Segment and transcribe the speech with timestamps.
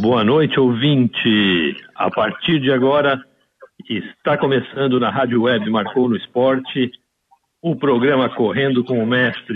[0.00, 1.76] Boa noite, ouvinte.
[1.96, 3.20] A partir de agora,
[3.90, 6.88] está começando na Rádio Web Marcou no Esporte
[7.60, 9.54] o programa Correndo com o Mestre.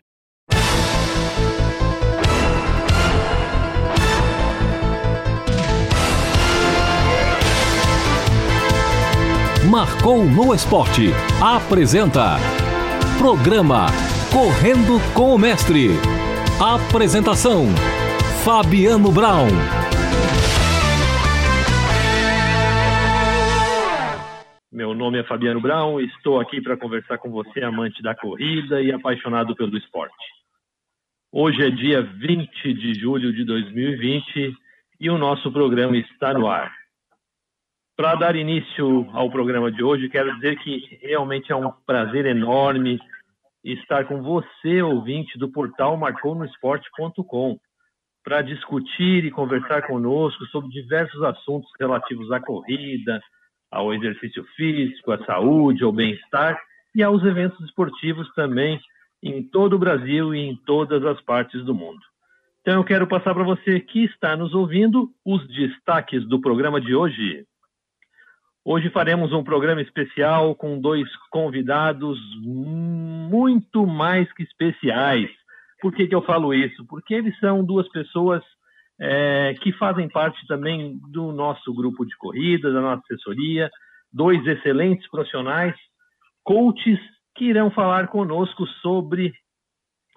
[9.70, 11.10] Marcou no Esporte.
[11.40, 12.34] Apresenta.
[13.16, 13.86] Programa
[14.32, 15.90] Correndo com o Mestre.
[16.60, 17.66] Apresentação:
[18.42, 19.81] Fabiano Brown.
[24.92, 28.92] Meu nome é Fabiano Brown estou aqui para conversar com você, amante da corrida e
[28.92, 30.22] apaixonado pelo esporte.
[31.32, 34.54] Hoje é dia 20 de julho de 2020
[35.00, 36.70] e o nosso programa está no ar.
[37.96, 43.00] Para dar início ao programa de hoje, quero dizer que realmente é um prazer enorme
[43.64, 47.58] estar com você, ouvinte do portal marconosport.com,
[48.22, 53.22] para discutir e conversar conosco sobre diversos assuntos relativos à corrida,
[53.72, 56.60] ao exercício físico, à saúde, ao bem-estar
[56.94, 58.78] e aos eventos esportivos também
[59.22, 62.00] em todo o Brasil e em todas as partes do mundo.
[62.60, 66.94] Então eu quero passar para você que está nos ouvindo os destaques do programa de
[66.94, 67.46] hoje.
[68.64, 75.30] Hoje faremos um programa especial com dois convidados muito mais que especiais.
[75.80, 76.84] Por que, que eu falo isso?
[76.86, 78.44] Porque eles são duas pessoas
[79.00, 83.70] é, que fazem parte também do nosso grupo de corrida, da nossa assessoria,
[84.12, 85.74] dois excelentes profissionais,
[86.44, 86.98] coaches,
[87.34, 89.32] que irão falar conosco sobre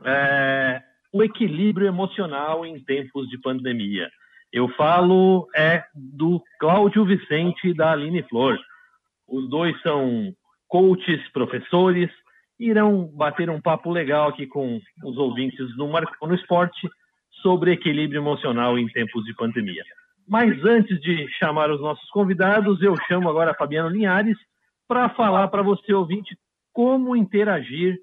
[0.03, 0.81] é,
[1.13, 4.09] o equilíbrio emocional em tempos de pandemia.
[4.51, 8.57] Eu falo é do Cláudio Vicente e da Aline Flor.
[9.27, 10.33] Os dois são
[10.67, 12.11] coaches, professores,
[12.59, 16.87] irão bater um papo legal aqui com os ouvintes do Marco no Esporte
[17.41, 19.83] sobre equilíbrio emocional em tempos de pandemia.
[20.27, 24.37] Mas antes de chamar os nossos convidados, eu chamo agora Fabiano Linhares
[24.87, 26.37] para falar para você, ouvinte,
[26.73, 27.97] como interagir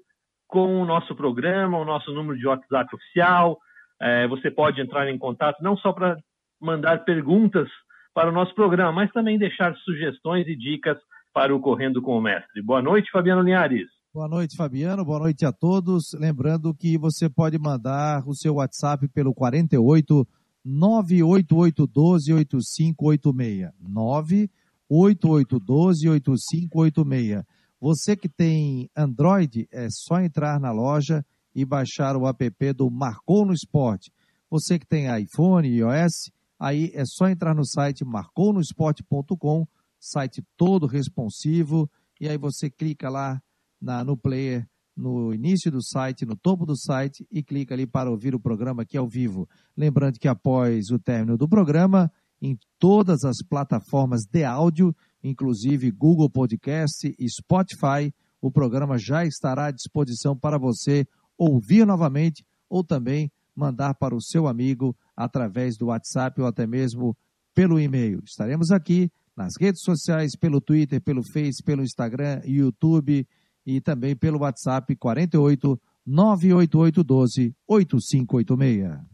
[0.47, 3.59] com o nosso programa, o nosso número de WhatsApp oficial.
[4.01, 6.17] É, você pode entrar em contato não só para
[6.61, 7.69] mandar perguntas
[8.13, 10.97] para o nosso programa, mas também deixar sugestões e dicas
[11.33, 12.61] para o Correndo com o Mestre.
[12.61, 13.87] Boa noite, Fabiano Linhares.
[14.13, 15.03] Boa noite, Fabiano.
[15.03, 16.13] Boa noite a todos.
[16.13, 20.27] Lembrando que você pode mandar o seu WhatsApp pelo 48
[20.63, 23.71] 98812 8586.
[23.81, 27.43] 98812 8586.
[27.81, 31.25] Você que tem Android, é só entrar na loja
[31.55, 34.11] e baixar o app do Marcou no Esporte.
[34.47, 36.31] Você que tem iPhone e iOS,
[36.63, 39.67] Aí é só entrar no site marconosport.com,
[39.99, 41.91] site todo responsivo,
[42.21, 43.41] e aí você clica lá
[43.83, 48.09] na, no player, no início do site, no topo do site, e clica ali para
[48.09, 49.47] ouvir o programa aqui ao vivo.
[49.75, 52.11] Lembrando que após o término do programa,
[52.41, 59.67] em todas as plataformas de áudio, inclusive Google Podcast e Spotify, o programa já estará
[59.67, 61.05] à disposição para você
[61.37, 67.15] ouvir novamente ou também mandar para o seu amigo através do WhatsApp ou até mesmo
[67.53, 68.21] pelo e-mail.
[68.25, 73.25] Estaremos aqui nas redes sociais, pelo Twitter, pelo Face, pelo Instagram, YouTube
[73.65, 79.13] e também pelo WhatsApp 48 98812 8586.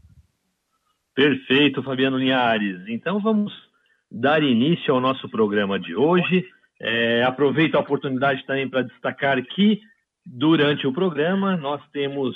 [1.13, 2.87] Perfeito, Fabiano Linhares.
[2.87, 3.51] Então vamos
[4.11, 6.45] dar início ao nosso programa de hoje.
[6.81, 9.81] É, aproveito a oportunidade também para destacar que
[10.25, 12.35] durante o programa nós temos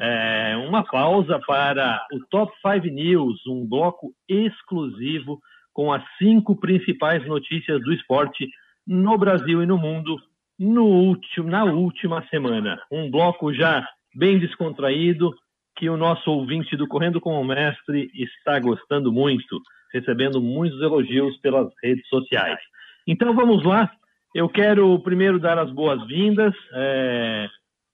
[0.00, 5.38] é, uma pausa para o Top 5 News, um bloco exclusivo
[5.72, 8.48] com as cinco principais notícias do esporte
[8.86, 10.16] no Brasil e no mundo
[10.58, 12.80] no último, na última semana.
[12.90, 15.34] Um bloco já bem descontraído,
[15.76, 19.60] que o nosso ouvinte do Correndo com o Mestre está gostando muito,
[19.92, 22.58] recebendo muitos elogios pelas redes sociais.
[23.06, 23.90] Então vamos lá.
[24.34, 27.48] Eu quero primeiro dar as boas-vindas é,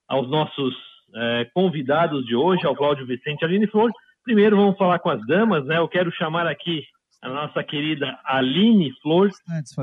[0.09, 0.75] aos nossos
[1.15, 3.91] é, convidados de hoje, ao Cláudio Vicente e Aline Flor.
[4.25, 5.79] Primeiro vamos falar com as damas, né?
[5.79, 6.83] Eu quero chamar aqui
[7.23, 9.31] a nossa querida Aline Flor,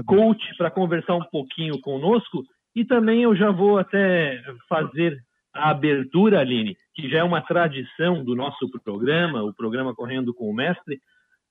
[0.05, 2.43] coach, para conversar um pouquinho conosco.
[2.75, 5.21] E também eu já vou até fazer
[5.53, 10.49] a abertura, Aline, que já é uma tradição do nosso programa, o programa Correndo com
[10.49, 11.01] o Mestre,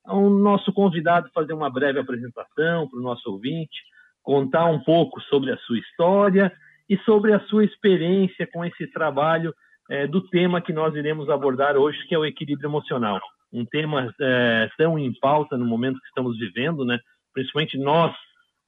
[0.07, 3.79] o nosso convidado fazer uma breve apresentação para o nosso ouvinte,
[4.23, 6.53] contar um pouco sobre a sua história
[6.89, 9.55] e sobre a sua experiência com esse trabalho
[9.91, 13.21] é, do tema que nós iremos abordar hoje, que é o equilíbrio emocional.
[13.53, 16.99] Um tema é, tão em pauta no momento que estamos vivendo, né?
[17.33, 18.15] principalmente nós,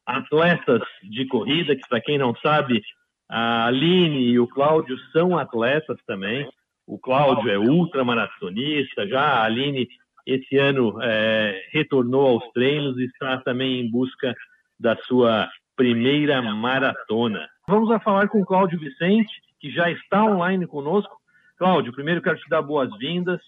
[0.07, 2.83] atletas de corrida, que para quem não sabe,
[3.29, 6.49] a Aline e o Cláudio são atletas também.
[6.87, 9.89] O Cláudio é ultramaratonista, já a Aline
[10.27, 14.35] esse ano é, retornou aos treinos e está também em busca
[14.79, 17.49] da sua primeira maratona.
[17.67, 21.17] Vamos a falar com o Cláudio Vicente, que já está online conosco.
[21.57, 23.41] Cláudio, primeiro quero te dar boas-vindas,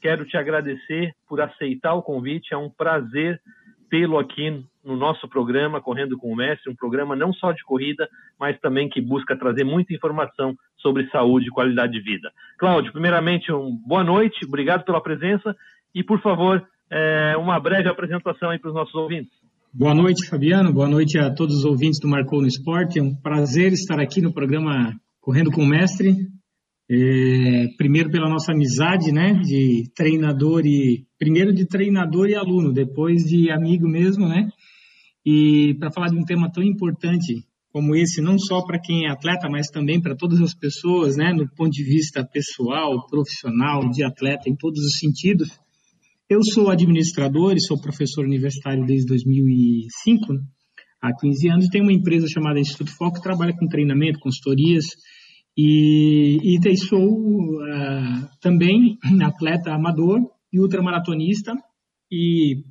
[0.00, 3.40] quero te agradecer por aceitar o convite, é um prazer
[3.90, 8.08] tê-lo aqui no nosso programa Correndo com o Mestre, um programa não só de corrida,
[8.38, 12.30] mas também que busca trazer muita informação sobre saúde e qualidade de vida.
[12.58, 15.56] Cláudio, primeiramente, um boa noite, obrigado pela presença
[15.94, 19.32] e, por favor, é, uma breve apresentação aí para os nossos ouvintes.
[19.72, 20.72] Boa noite, Fabiano.
[20.72, 22.98] Boa noite a todos os ouvintes do Marcou no Esporte.
[22.98, 26.14] É um prazer estar aqui no programa Correndo com o Mestre.
[26.88, 33.24] É, primeiro pela nossa amizade, né, de treinador e primeiro de treinador e aluno, depois
[33.24, 34.48] de amigo mesmo, né?
[35.24, 37.44] E para falar de um tema tão importante
[37.76, 41.32] como esse, não só para quem é atleta, mas também para todas as pessoas, né,
[41.32, 45.50] no ponto de vista pessoal, profissional, de atleta, em todos os sentidos.
[46.26, 50.40] Eu sou administrador e sou professor universitário desde 2005,
[51.02, 54.86] há 15 anos, tenho uma empresa chamada Instituto Foco que trabalha com treinamento, consultorias,
[55.56, 60.20] e, e sou uh, também atleta amador
[60.52, 61.54] e ultramaratonista,
[62.10, 62.62] e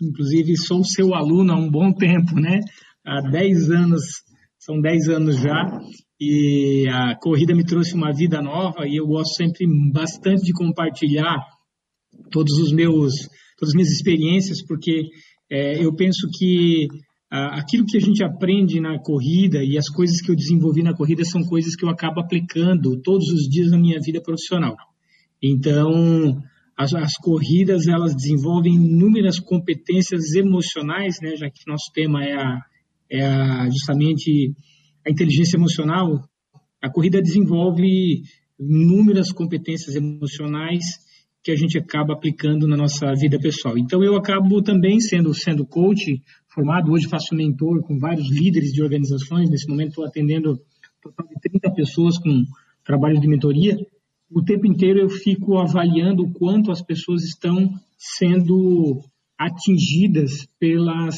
[0.00, 2.60] inclusive sou seu aluno há um bom tempo, né?
[3.04, 4.04] Há 10 anos,
[4.58, 5.80] são 10 anos já,
[6.20, 11.38] e a corrida me trouxe uma vida nova e eu gosto sempre bastante de compartilhar
[12.30, 13.14] todos os meus,
[13.56, 15.08] todas as minhas experiências, porque
[15.50, 16.88] é, eu penso que
[17.30, 21.24] aquilo que a gente aprende na corrida e as coisas que eu desenvolvi na corrida
[21.24, 24.76] são coisas que eu acabo aplicando todos os dias na minha vida profissional.
[25.42, 26.42] Então,
[26.76, 31.36] as, as corridas elas desenvolvem inúmeras competências emocionais, né?
[31.36, 32.60] Já que nosso tema é, a,
[33.10, 34.54] é a, justamente
[35.06, 36.22] a inteligência emocional,
[36.80, 38.22] a corrida desenvolve
[38.58, 40.84] inúmeras competências emocionais
[41.42, 43.78] que a gente acaba aplicando na nossa vida pessoal.
[43.78, 46.20] Então eu acabo também sendo sendo coach
[46.58, 50.58] formado, hoje faço mentor com vários líderes de organizações, nesse momento estou atendendo
[51.00, 52.42] total de 30 pessoas com
[52.84, 53.76] trabalho de mentoria.
[54.28, 59.00] O tempo inteiro eu fico avaliando o quanto as pessoas estão sendo
[59.38, 61.16] atingidas pelas,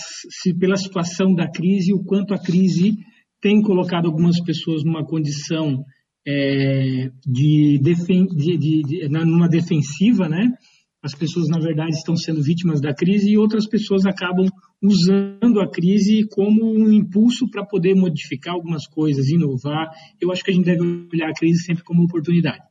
[0.59, 2.99] pela situação da crise, o quanto a crise
[3.41, 5.83] tem colocado algumas pessoas numa condição
[6.29, 10.53] é, de, defen de, de, de, numa defensiva, né?
[11.03, 14.47] As pessoas, na verdade, estão sendo vítimas da crise e outras pessoas acabam
[14.83, 19.91] usando a crise como um impulso para poder modificar algumas coisas, inovar.
[20.21, 20.83] Eu acho que a gente deve
[21.13, 22.63] olhar a crise sempre como oportunidade.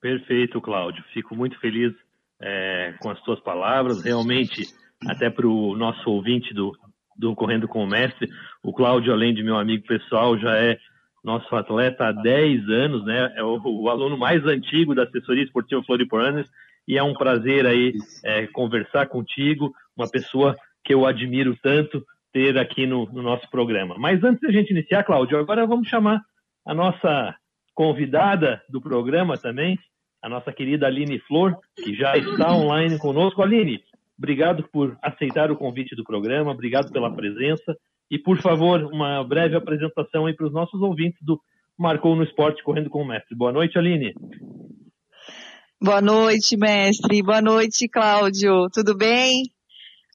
[0.00, 1.04] Perfeito, Cláudio.
[1.12, 1.92] Fico muito feliz
[2.40, 4.02] é, com as suas palavras.
[4.04, 4.62] Realmente,
[5.06, 6.72] até para o nosso ouvinte do,
[7.16, 8.28] do Correndo com o Mestre,
[8.62, 10.78] o Cláudio, além de meu amigo pessoal, já é
[11.22, 13.34] nosso atleta há 10 anos, né?
[13.36, 16.46] É o, o aluno mais antigo da assessoria esportiva Floriporanas
[16.86, 17.92] e é um prazer aí
[18.24, 20.54] é, conversar contigo, uma pessoa
[20.86, 22.02] que eu admiro tanto
[22.32, 23.96] ter aqui no, no nosso programa.
[23.98, 26.22] Mas antes da gente iniciar, Cláudio, agora vamos chamar
[26.64, 27.34] a nossa
[27.74, 29.76] convidada do programa também,
[30.22, 33.42] a nossa querida Aline Flor, que já está online conosco.
[33.42, 33.82] Aline,
[34.16, 37.76] obrigado por aceitar o convite do programa, obrigado pela presença.
[38.08, 41.40] E, por favor, uma breve apresentação aí para os nossos ouvintes do
[41.76, 43.36] Marcou no Esporte Correndo com o Mestre.
[43.36, 44.14] Boa noite, Aline.
[45.82, 47.22] Boa noite, mestre.
[47.22, 48.68] Boa noite, Cláudio.
[48.72, 49.55] Tudo bem?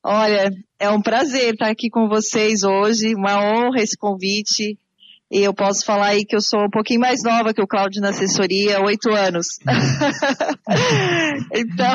[0.03, 4.77] Olha, é um prazer estar aqui com vocês hoje, uma honra esse convite.
[5.31, 8.01] E eu posso falar aí que eu sou um pouquinho mais nova que o Cláudio
[8.01, 9.45] na assessoria, oito anos.
[11.53, 11.93] então,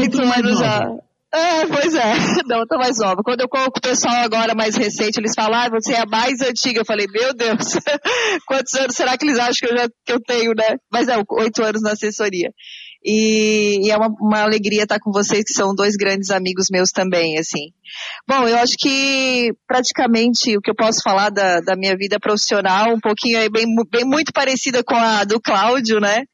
[0.00, 0.88] oito anos já.
[1.34, 2.14] É, pois é.
[2.46, 3.22] Não, eu tô mais nova.
[3.22, 6.40] Quando eu coloco o pessoal agora mais recente, eles falam, ah, você é a mais
[6.40, 6.80] antiga.
[6.80, 7.74] Eu falei, meu Deus,
[8.46, 10.76] quantos anos será que eles acham que eu, já, que eu tenho, né?
[10.90, 12.50] Mas é, oito anos na assessoria.
[13.04, 16.90] E, e é uma, uma, alegria estar com vocês, que são dois grandes amigos meus
[16.90, 17.70] também, assim.
[18.26, 22.94] Bom, eu acho que praticamente o que eu posso falar da, da minha vida profissional,
[22.94, 26.24] um pouquinho bem, bem muito parecida com a do Cláudio, né?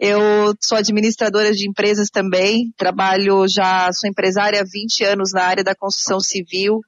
[0.00, 5.62] Eu sou administradora de empresas também, trabalho já, sou empresária há 20 anos na área
[5.62, 6.80] da construção civil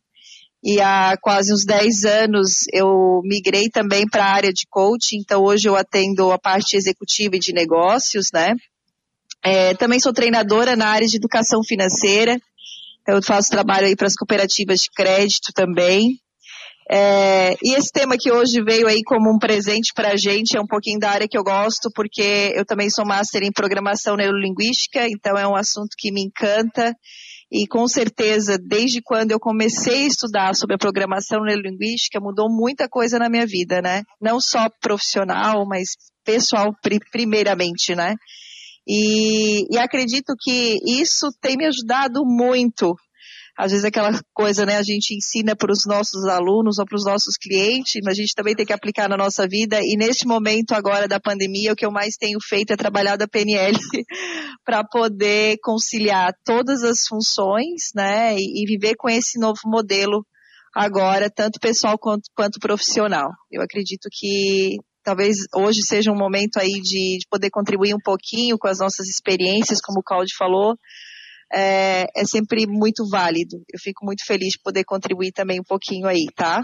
[0.63, 5.43] e há quase uns 10 anos eu migrei também para a área de coaching, então
[5.43, 8.55] hoje eu atendo a parte executiva e de negócios, né?
[9.45, 12.39] É, também sou treinadora na área de educação financeira.
[13.07, 16.19] Eu faço trabalho aí para as cooperativas de crédito também.
[16.91, 20.61] É, e esse tema que hoje veio aí como um presente para a gente é
[20.61, 25.07] um pouquinho da área que eu gosto, porque eu também sou master em programação neurolinguística,
[25.07, 26.95] então é um assunto que me encanta.
[27.53, 32.89] E com certeza, desde quando eu comecei a estudar sobre a programação neurolinguística, mudou muita
[32.89, 34.03] coisa na minha vida, né?
[34.21, 35.91] Não só profissional, mas
[36.25, 36.75] pessoal
[37.11, 38.17] primeiramente, né?
[38.89, 42.95] E, e acredito que isso tem me ajudado muito
[43.59, 47.05] às vezes aquela coisa, né, a gente ensina para os nossos alunos ou para os
[47.05, 49.81] nossos clientes, mas a gente também tem que aplicar na nossa vida.
[49.83, 53.27] E neste momento agora da pandemia, o que eu mais tenho feito é trabalhar da
[53.27, 53.77] PNL
[54.65, 60.25] para poder conciliar todas as funções, né, e, e, viver com esse novo modelo
[60.73, 63.33] agora, tanto pessoal quanto, quanto profissional.
[63.51, 64.77] Eu acredito que
[65.09, 69.09] talvez hoje seja um momento aí de, de poder contribuir um pouquinho com as nossas
[69.09, 70.77] experiências, como o Claudio falou,
[71.51, 73.57] é, é sempre muito válido.
[73.73, 76.63] Eu fico muito feliz de poder contribuir também um pouquinho aí, tá?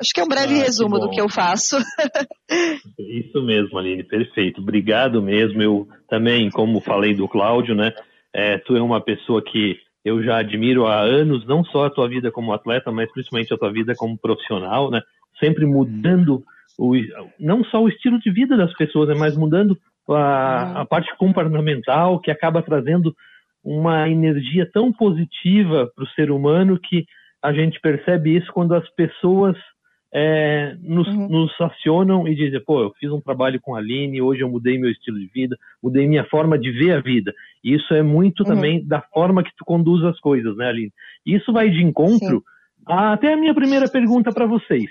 [0.00, 1.76] Acho que é um breve ah, resumo do que eu faço.
[2.96, 4.60] Isso mesmo, Aline, perfeito.
[4.60, 5.60] Obrigado mesmo.
[5.60, 7.92] Eu também, como falei do Cláudio, né?
[8.32, 12.08] É, tu é uma pessoa que eu já admiro há anos, não só a tua
[12.08, 15.00] vida como atleta, mas principalmente a tua vida como profissional, né?
[15.40, 16.44] Sempre mudando
[16.80, 16.94] o,
[17.38, 19.14] não só o estilo de vida das pessoas, né?
[19.14, 19.76] mas mudando
[20.08, 23.14] a, a parte comportamental que acaba trazendo
[23.62, 27.04] uma energia tão positiva para o ser humano que
[27.42, 29.56] a gente percebe isso quando as pessoas
[30.12, 31.28] é, nos, uhum.
[31.28, 34.78] nos, acionam e dizem, pô, eu fiz um trabalho com a Aline, hoje eu mudei
[34.78, 37.32] meu estilo de vida, mudei minha forma de ver a vida.
[37.62, 38.46] E isso é muito uhum.
[38.46, 40.92] também da forma que tu conduz as coisas, né, Aline?
[41.26, 42.42] E isso vai de encontro
[42.86, 44.90] a, até a minha primeira pergunta para vocês,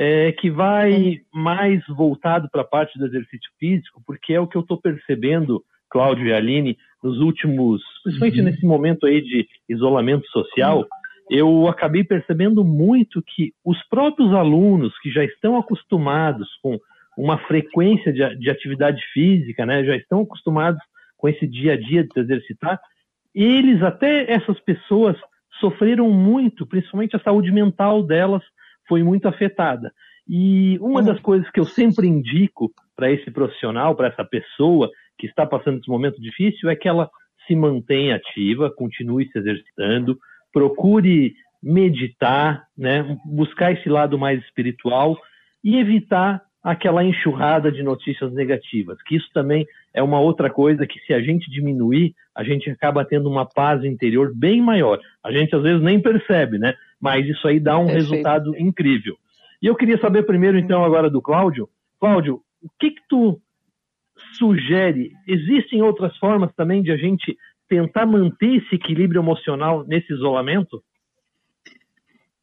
[0.00, 1.42] é, que vai uhum.
[1.42, 5.60] mais voltado para a parte do exercício físico, porque é o que eu estou percebendo,
[5.90, 8.44] Cláudio e Aline, nos últimos, principalmente uhum.
[8.44, 10.86] nesse momento aí de isolamento social,
[11.28, 16.78] eu acabei percebendo muito que os próprios alunos que já estão acostumados com
[17.16, 20.80] uma frequência de, de atividade física, né, já estão acostumados
[21.16, 22.80] com esse dia a dia de se exercitar,
[23.34, 25.16] eles, até essas pessoas,
[25.58, 28.44] sofreram muito, principalmente a saúde mental delas
[28.88, 29.92] foi muito afetada.
[30.28, 35.26] E uma das coisas que eu sempre indico para esse profissional, para essa pessoa, que
[35.26, 37.10] está passando esse momento difícil é que ela
[37.46, 40.18] se mantenha ativa, continue se exercitando,
[40.52, 45.18] procure meditar, né, buscar esse lado mais espiritual
[45.64, 51.00] e evitar aquela enxurrada de notícias negativas, que isso também é uma outra coisa que
[51.00, 55.00] se a gente diminuir, a gente acaba tendo uma paz interior bem maior.
[55.24, 56.74] A gente às vezes nem percebe, né?
[57.00, 58.10] Mas isso aí dá um Perfeito.
[58.10, 59.16] resultado incrível.
[59.62, 61.68] E eu queria saber primeiro então agora do Cláudio.
[62.00, 63.40] Cláudio, o que que tu
[64.34, 67.36] sugere, existem outras formas também de a gente
[67.68, 70.82] tentar manter esse equilíbrio emocional nesse isolamento?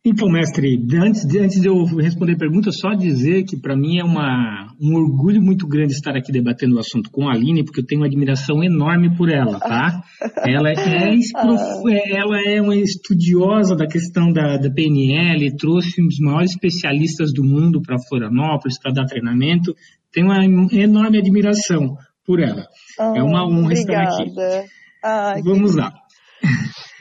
[0.06, 3.98] Então, mestre, antes de, antes de eu responder a pergunta, só dizer que para mim
[4.00, 7.80] é uma, um orgulho muito grande estar aqui debatendo o assunto com a Aline, porque
[7.80, 10.04] eu tenho uma admiração enorme por ela, tá?
[10.48, 16.52] Ela é, é, ela é uma estudiosa da questão da, da PNL, trouxe os maiores
[16.52, 19.74] especialistas do mundo para Florianópolis para dar treinamento
[20.16, 22.66] tenho uma enorme admiração por ela.
[22.98, 24.24] Oh, é uma honra obrigada.
[24.24, 24.70] estar aqui.
[25.04, 25.82] Ai, Vamos que...
[25.82, 25.92] lá.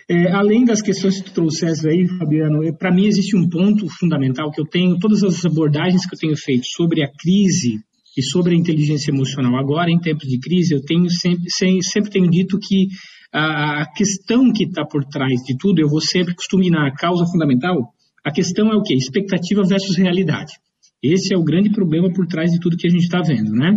[0.09, 3.89] É, além das questões que tu trouxeste aí, Fabiano, é, para mim existe um ponto
[3.99, 7.79] fundamental que eu tenho, todas as abordagens que eu tenho feito sobre a crise
[8.17, 11.51] e sobre a inteligência emocional agora, em tempos de crise, eu tenho sempre,
[11.83, 12.89] sempre tenho dito que
[13.33, 17.93] a questão que está por trás de tudo, eu vou sempre costumo na causa fundamental,
[18.25, 18.95] a questão é o quê?
[18.95, 20.53] Expectativa versus realidade.
[21.03, 23.77] Esse é o grande problema por trás de tudo que a gente está vendo, né?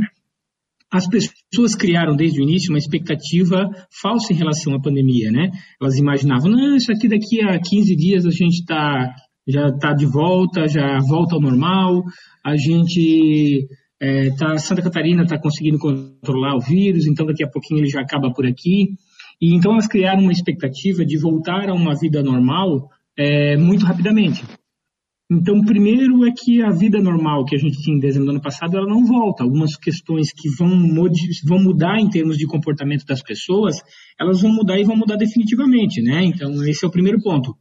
[0.92, 3.70] As pessoas criaram desde o início uma expectativa
[4.02, 5.52] falsa em relação à pandemia, né?
[5.82, 9.14] Elas imaginavam, não, isso aqui daqui a 15 dias a gente tá,
[9.48, 12.04] já está de volta, já volta ao normal,
[12.46, 13.68] a gente
[14.02, 18.02] é, tá, Santa Catarina está conseguindo controlar o vírus, então daqui a pouquinho ele já
[18.02, 18.90] acaba por aqui.
[19.42, 24.44] E então elas criaram uma expectativa de voltar a uma vida normal é, muito rapidamente.
[25.30, 28.42] Então, primeiro é que a vida normal que a gente tinha em dezembro do ano
[28.42, 29.44] passado, ela não volta.
[29.44, 30.70] Algumas questões que vão,
[31.44, 33.76] vão mudar em termos de comportamento das pessoas,
[34.18, 36.24] elas vão mudar e vão mudar definitivamente, né?
[36.24, 37.54] Então, esse é o primeiro ponto.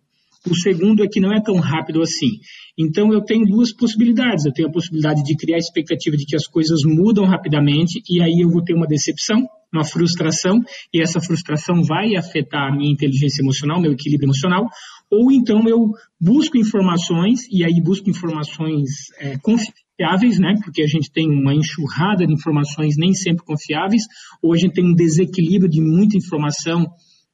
[0.49, 2.39] O segundo é que não é tão rápido assim.
[2.79, 4.45] Então, eu tenho duas possibilidades.
[4.45, 8.23] Eu tenho a possibilidade de criar a expectativa de que as coisas mudam rapidamente e
[8.23, 9.45] aí eu vou ter uma decepção,
[9.77, 10.61] uma frustração,
[10.93, 14.69] e essa frustração vai afetar a minha inteligência emocional, meu equilíbrio emocional
[15.11, 20.55] ou então eu busco informações, e aí busco informações é, confiáveis, né?
[20.65, 24.03] Porque a gente tem uma enxurrada de informações nem sempre confiáveis,
[24.43, 26.87] ou a gente tem um desequilíbrio de muita informação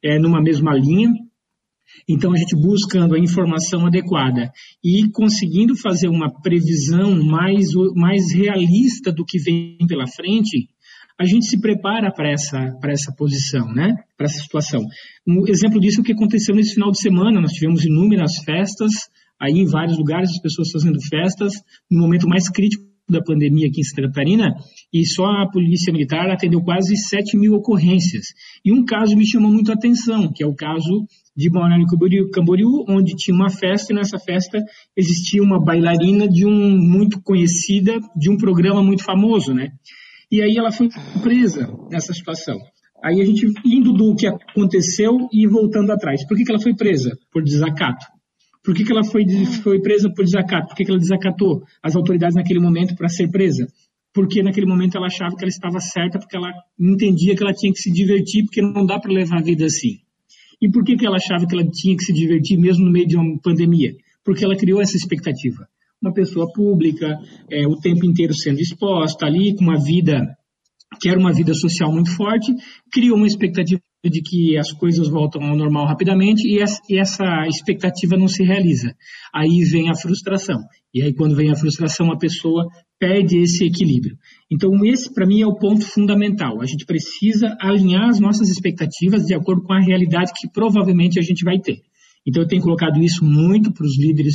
[0.04, 1.10] é, numa mesma linha.
[2.08, 4.50] Então, a gente buscando a informação adequada
[4.82, 10.68] e conseguindo fazer uma previsão mais, mais realista do que vem pela frente,
[11.22, 13.94] a gente se prepara para essa, essa posição, né?
[14.16, 14.82] para essa situação.
[15.26, 17.40] Um exemplo disso é o que aconteceu nesse final de semana.
[17.40, 18.90] Nós tivemos inúmeras festas,
[19.40, 21.52] aí em vários lugares as pessoas fazendo festas,
[21.88, 24.54] no momento mais crítico da pandemia aqui em Santa Catarina
[24.92, 28.26] e só a Polícia Militar atendeu quase 7 mil ocorrências.
[28.64, 32.30] E um caso me chamou muito a atenção, que é o caso de Balneário Camboriú,
[32.30, 34.58] Camboriú, onde tinha uma festa e nessa festa
[34.96, 39.70] existia uma bailarina de um muito conhecida, de um programa muito famoso, né?
[40.32, 40.88] E aí ela foi
[41.22, 42.58] presa nessa situação.
[43.04, 46.26] Aí a gente indo do que aconteceu e voltando atrás.
[46.26, 47.14] Por que, que ela foi presa?
[47.30, 48.06] Por desacato.
[48.64, 49.26] Por que, que ela foi,
[49.62, 50.68] foi presa por desacato?
[50.68, 53.66] Por que, que ela desacatou as autoridades naquele momento para ser presa?
[54.14, 57.70] Porque naquele momento ela achava que ela estava certa, porque ela entendia que ela tinha
[57.70, 59.98] que se divertir, porque não dá para levar a vida assim.
[60.62, 63.06] E por que, que ela achava que ela tinha que se divertir mesmo no meio
[63.06, 63.94] de uma pandemia?
[64.24, 65.68] Porque ela criou essa expectativa.
[66.02, 67.16] Uma pessoa pública,
[67.50, 70.36] é, o tempo inteiro sendo exposta ali, com uma vida
[71.00, 72.52] que era uma vida social muito forte,
[72.92, 76.60] criou uma expectativa de que as coisas voltam ao normal rapidamente e
[76.98, 78.94] essa expectativa não se realiza.
[79.32, 80.58] Aí vem a frustração.
[80.92, 82.66] E aí, quando vem a frustração, a pessoa
[82.98, 84.16] perde esse equilíbrio.
[84.50, 86.60] Então, esse, para mim, é o ponto fundamental.
[86.60, 91.22] A gente precisa alinhar as nossas expectativas de acordo com a realidade que provavelmente a
[91.22, 91.78] gente vai ter.
[92.26, 94.34] Então, eu tenho colocado isso muito para os líderes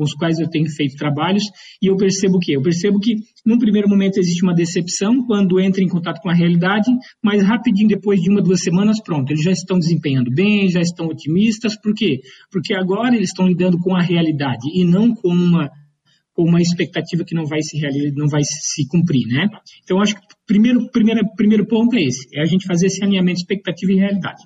[0.00, 1.42] com os quais eu tenho feito trabalhos,
[1.82, 2.56] e eu percebo o quê?
[2.56, 6.34] Eu percebo que, num primeiro momento, existe uma decepção quando entra em contato com a
[6.34, 6.90] realidade,
[7.22, 11.06] mas rapidinho, depois de uma, duas semanas, pronto, eles já estão desempenhando bem, já estão
[11.06, 12.20] otimistas, por quê?
[12.50, 15.68] Porque agora eles estão lidando com a realidade e não com uma
[16.32, 19.48] com uma expectativa que não vai se realizar, não vai se cumprir, né?
[19.82, 23.04] Então acho que o primeiro, primeiro, primeiro ponto é esse, é a gente fazer esse
[23.04, 24.42] alinhamento expectativa e realidade.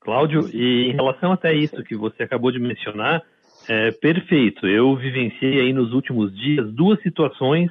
[0.00, 3.22] Cláudio, e em relação até isso que você acabou de mencionar,
[3.68, 4.66] é, perfeito.
[4.66, 7.70] Eu vivenciei aí nos últimos dias duas situações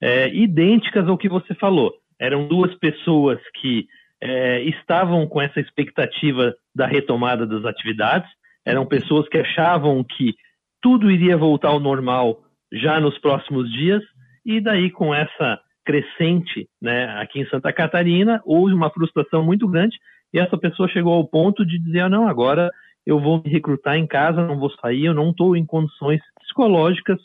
[0.00, 1.92] é, idênticas ao que você falou.
[2.18, 3.86] Eram duas pessoas que
[4.22, 8.28] é, estavam com essa expectativa da retomada das atividades,
[8.64, 10.34] eram pessoas que achavam que
[10.80, 12.40] tudo iria voltar ao normal
[12.72, 14.02] já nos próximos dias,
[14.44, 19.96] e daí com essa crescente né, aqui em Santa Catarina, houve uma frustração muito grande,
[20.32, 22.70] e essa pessoa chegou ao ponto de dizer, ah, não, agora
[23.06, 27.20] eu vou me recrutar em casa, não vou sair, eu não estou em condições psicológicas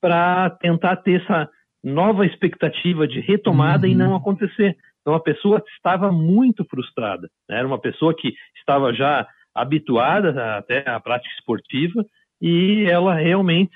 [0.00, 1.48] para tentar ter essa
[1.82, 3.92] nova expectativa de retomada uhum.
[3.92, 4.76] e não acontecer.
[5.00, 7.28] Então a pessoa estava muito frustrada.
[7.48, 7.58] Né?
[7.58, 12.04] Era uma pessoa que estava já habituada até à prática esportiva
[12.40, 13.72] e ela realmente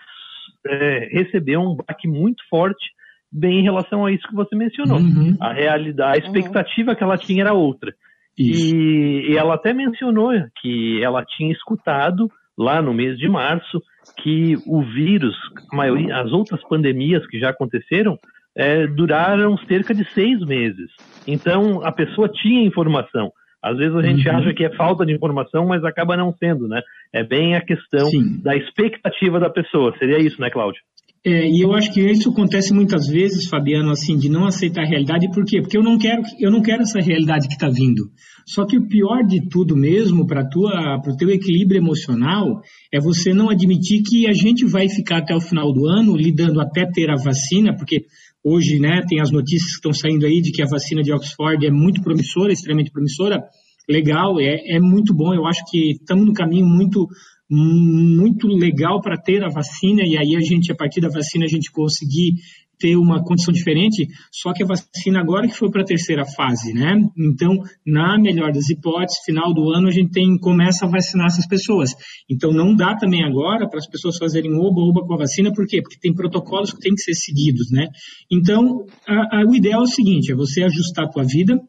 [0.67, 2.93] é, recebeu um baque muito forte
[3.31, 4.99] bem em relação a isso que você mencionou.
[4.99, 5.37] Uhum.
[5.41, 6.97] A realidade, a expectativa uhum.
[6.97, 7.93] que ela tinha era outra.
[8.39, 13.83] E, e, ela até mencionou que ela tinha escutado lá no mês de março
[14.23, 15.37] que o vírus,
[15.73, 18.19] maioria, as outras pandemias que já aconteceram,
[18.55, 20.91] é, duraram cerca de seis meses.
[21.27, 23.33] Então a pessoa tinha informação.
[23.63, 24.37] Às vezes a gente uhum.
[24.37, 26.83] acha que é falta de informação, mas acaba não sendo, né?
[27.13, 28.41] É bem a questão Sim.
[28.43, 29.97] da expectativa da pessoa.
[29.99, 30.83] Seria isso, né, Cláudio?
[31.25, 34.89] É, e eu acho que isso acontece muitas vezes, Fabiano, assim, de não aceitar a
[34.89, 35.31] realidade.
[35.31, 35.61] Por quê?
[35.61, 38.11] Porque eu não quero, eu não quero essa realidade que está vindo.
[38.45, 42.61] Só que o pior de tudo mesmo para o teu equilíbrio emocional
[42.93, 46.61] é você não admitir que a gente vai ficar até o final do ano lidando
[46.61, 48.05] até ter a vacina, porque
[48.45, 51.65] hoje, né, tem as notícias que estão saindo aí de que a vacina de Oxford
[51.65, 53.41] é muito promissora, extremamente promissora.
[53.89, 55.35] Legal, é, é muito bom.
[55.35, 57.07] Eu acho que estamos no caminho muito
[57.55, 61.49] muito legal para ter a vacina e aí a gente a partir da vacina a
[61.49, 62.37] gente conseguir
[62.79, 66.73] ter uma condição diferente, só que a vacina agora que foi para a terceira fase,
[66.73, 66.97] né?
[67.17, 71.47] Então, na melhor das hipóteses, final do ano a gente tem começa a vacinar essas
[71.47, 71.91] pessoas.
[72.29, 75.81] Então, não dá também agora para as pessoas fazerem oba-oba com a vacina, por quê?
[75.81, 77.87] Porque tem protocolos que têm que ser seguidos, né?
[78.31, 81.61] Então, a, a, o ideal é o seguinte, é você ajustar a tua vida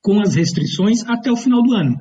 [0.00, 1.96] com as restrições até o final do ano.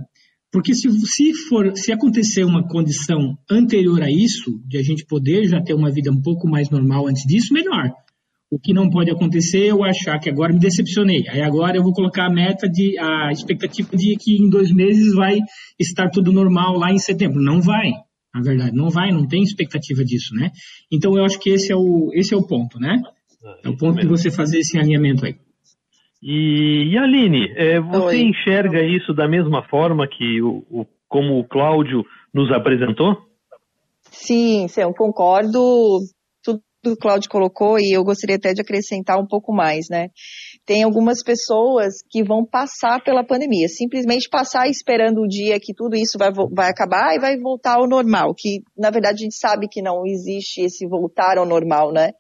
[0.54, 5.46] Porque se, se, for, se acontecer uma condição anterior a isso, de a gente poder
[5.46, 7.90] já ter uma vida um pouco mais normal antes disso, melhor.
[8.52, 11.28] O que não pode acontecer é eu achar que agora me decepcionei.
[11.28, 15.16] Aí agora eu vou colocar a meta de a expectativa de que em dois meses
[15.16, 15.40] vai
[15.80, 17.42] estar tudo normal lá em setembro.
[17.42, 17.92] Não vai,
[18.32, 20.52] na verdade, não vai, não tem expectativa disso, né?
[20.92, 23.02] Então eu acho que esse é o, esse é o ponto, né?
[23.64, 25.36] É o ponto de você fazer esse alinhamento aí.
[26.26, 28.22] E, e Aline, é, você Oi.
[28.22, 33.18] enxerga isso da mesma forma que o, o, como o Cláudio nos apresentou?
[34.10, 36.00] Sim, sim, eu concordo
[36.42, 40.08] tudo que o Cláudio colocou e eu gostaria até de acrescentar um pouco mais, né?
[40.66, 45.98] Tem algumas pessoas que vão passar pela pandemia, simplesmente passar esperando o dia que tudo
[45.98, 49.68] isso vai, vai acabar e vai voltar ao normal, que na verdade a gente sabe
[49.70, 52.12] que não existe esse voltar ao normal, né?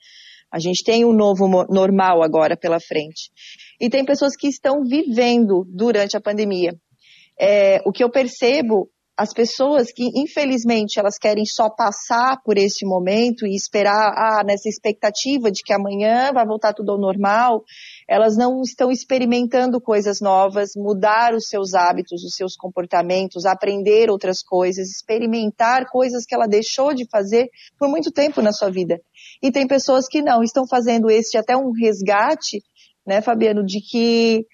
[0.53, 3.31] A gente tem um novo normal agora pela frente.
[3.83, 6.73] E tem pessoas que estão vivendo durante a pandemia.
[7.37, 12.85] É, o que eu percebo as pessoas que, infelizmente, elas querem só passar por esse
[12.85, 17.61] momento e esperar, ah, nessa expectativa de que amanhã vai voltar tudo ao normal,
[18.07, 24.41] elas não estão experimentando coisas novas, mudar os seus hábitos, os seus comportamentos, aprender outras
[24.41, 28.99] coisas, experimentar coisas que ela deixou de fazer por muito tempo na sua vida.
[29.41, 32.61] E tem pessoas que não, estão fazendo esse até um resgate,
[33.05, 34.45] né, Fabiano, de que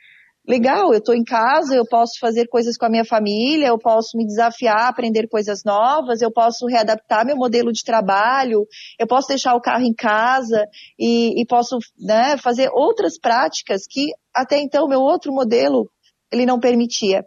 [0.48, 4.18] legal, eu estou em casa, eu posso fazer coisas com a minha família, eu posso
[4.18, 8.66] me desafiar, aprender coisas novas, eu posso readaptar meu modelo de trabalho,
[8.98, 10.66] eu posso deixar o carro em casa
[10.98, 15.88] e, e posso né, fazer outras práticas que até então meu outro modelo
[16.32, 17.24] ele não permitia.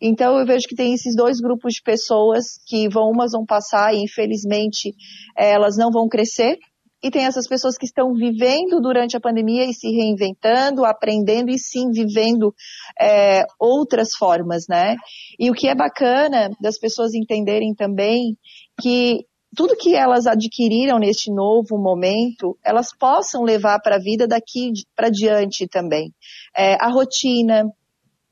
[0.00, 3.94] Então eu vejo que tem esses dois grupos de pessoas que vão umas vão passar
[3.94, 4.92] e infelizmente
[5.36, 6.56] elas não vão crescer
[7.02, 11.58] e tem essas pessoas que estão vivendo durante a pandemia e se reinventando, aprendendo e
[11.58, 12.52] sim vivendo
[13.00, 14.96] é, outras formas, né?
[15.38, 18.36] E o que é bacana das pessoas entenderem também
[18.80, 19.24] que
[19.56, 25.08] tudo que elas adquiriram neste novo momento, elas possam levar para a vida daqui para
[25.08, 26.12] diante também.
[26.56, 27.64] É, a rotina,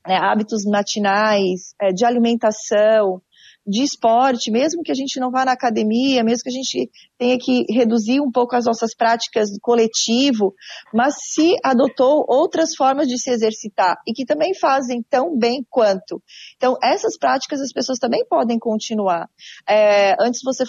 [0.05, 3.21] é, hábitos matinais, é, de alimentação,
[3.67, 7.37] de esporte, mesmo que a gente não vá na academia, mesmo que a gente tenha
[7.37, 10.53] que reduzir um pouco as nossas práticas do coletivo,
[10.93, 16.21] mas se adotou outras formas de se exercitar e que também fazem tão bem quanto.
[16.55, 19.27] Então, essas práticas as pessoas também podem continuar.
[19.67, 20.63] É, antes você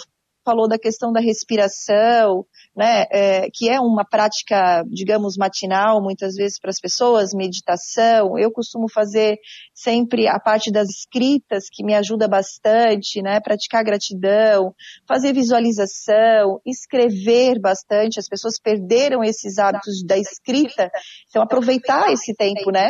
[0.49, 2.43] falou da questão da respiração,
[2.75, 8.37] né, é, que é uma prática, digamos, matinal, muitas vezes para as pessoas, meditação.
[8.37, 9.37] Eu costumo fazer
[9.73, 14.73] sempre a parte das escritas, que me ajuda bastante, né, praticar gratidão,
[15.07, 18.19] fazer visualização, escrever bastante.
[18.19, 20.89] As pessoas perderam esses hábitos da escrita,
[21.29, 22.89] então aproveitar esse tempo, né?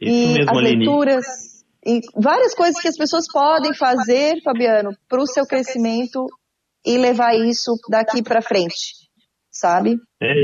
[0.00, 0.84] Isso e mesmo, as Aline.
[1.84, 6.26] E várias coisas que as pessoas podem fazer, Fabiano, para o seu crescimento
[6.84, 9.08] e levar isso daqui para frente,
[9.50, 9.96] sabe?
[10.20, 10.34] É,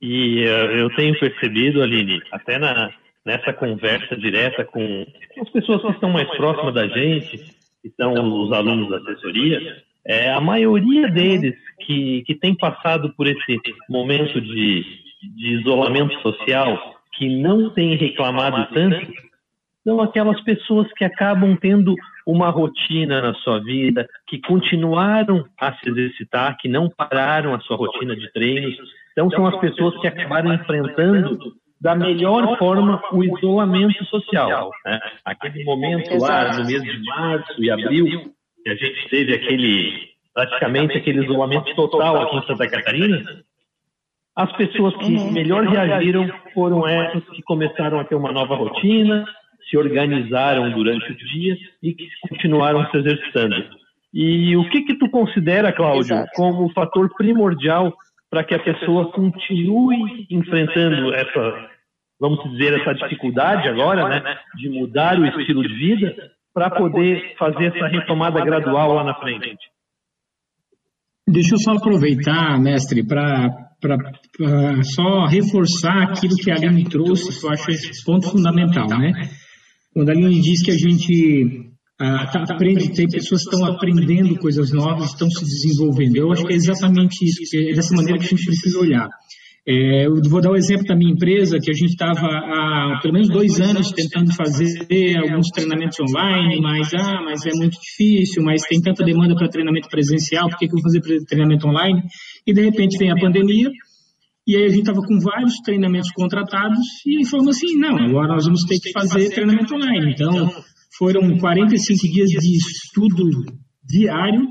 [0.00, 2.90] e uh, eu tenho percebido, Aline, até na,
[3.24, 5.06] nessa conversa direta com
[5.40, 7.38] as pessoas que estão mais próximas da gente,
[7.82, 9.60] que são os alunos da assessoria,
[10.06, 11.54] é, a maioria deles
[11.86, 14.84] que, que tem passado por esse momento de,
[15.36, 16.78] de isolamento social,
[17.16, 19.12] que não tem reclamado tanto,
[19.84, 21.94] são aquelas pessoas que acabam tendo
[22.26, 27.76] uma rotina na sua vida, que continuaram a se exercitar, que não pararam a sua
[27.76, 28.74] rotina de treinos.
[29.12, 31.38] Então, são as pessoas que acabaram enfrentando
[31.80, 34.70] da melhor forma o isolamento social.
[34.86, 34.98] Né?
[35.22, 39.92] Aquele momento lá no mês de março e abril, que a gente teve aquele,
[40.32, 43.22] praticamente aquele isolamento total aqui em Santa Catarina,
[44.34, 45.30] as pessoas que uhum.
[45.30, 49.24] melhor reagiram foram essas que começaram a ter uma nova rotina,
[49.68, 53.56] se organizaram durante o dia e que continuaram se exercitando.
[54.12, 56.30] E o que que tu considera, Cláudio, Exato.
[56.36, 57.92] como o fator primordial
[58.30, 61.68] para que a pessoa continue enfrentando essa,
[62.20, 66.14] vamos dizer, essa dificuldade agora, né, de mudar o estilo de vida
[66.52, 69.58] para poder fazer essa retomada gradual lá na frente?
[71.26, 73.48] Deixa eu só aproveitar, mestre, para
[74.94, 79.12] só reforçar aquilo que a Aline trouxe, que eu acho esse ponto fundamental, né?
[79.94, 84.36] Quando a Aline diz que a gente ah, tá, aprende, tem pessoas que estão aprendendo
[84.36, 86.16] coisas novas, estão se desenvolvendo.
[86.16, 89.08] Eu acho que é exatamente isso, é dessa maneira que a gente precisa olhar.
[89.66, 92.98] É, eu vou dar o um exemplo da minha empresa, que a gente estava há
[93.00, 98.42] pelo menos dois anos tentando fazer alguns treinamentos online, mas, ah, mas é muito difícil,
[98.42, 102.02] mas tem tanta demanda para treinamento presencial, por que, que eu vou fazer treinamento online?
[102.46, 103.70] E de repente vem a pandemia,
[104.46, 108.44] e aí a gente estava com vários treinamentos contratados e falamos assim, não, agora nós
[108.44, 110.12] vamos ter que fazer treinamento online.
[110.12, 110.52] Então,
[110.98, 113.24] foram 45 dias de estudo
[113.82, 114.46] diário.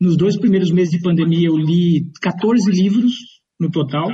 [0.00, 3.12] Nos dois primeiros meses de pandemia eu li 14 livros
[3.58, 4.08] no total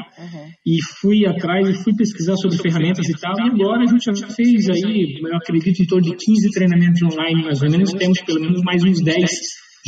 [0.65, 3.35] e fui atrás e fui pesquisar sobre ferramentas e tal.
[3.39, 7.43] E agora a gente já fez aí, eu acredito, em torno de 15 treinamentos online,
[7.43, 7.93] mais ou menos.
[7.93, 9.31] Temos pelo menos mais uns 10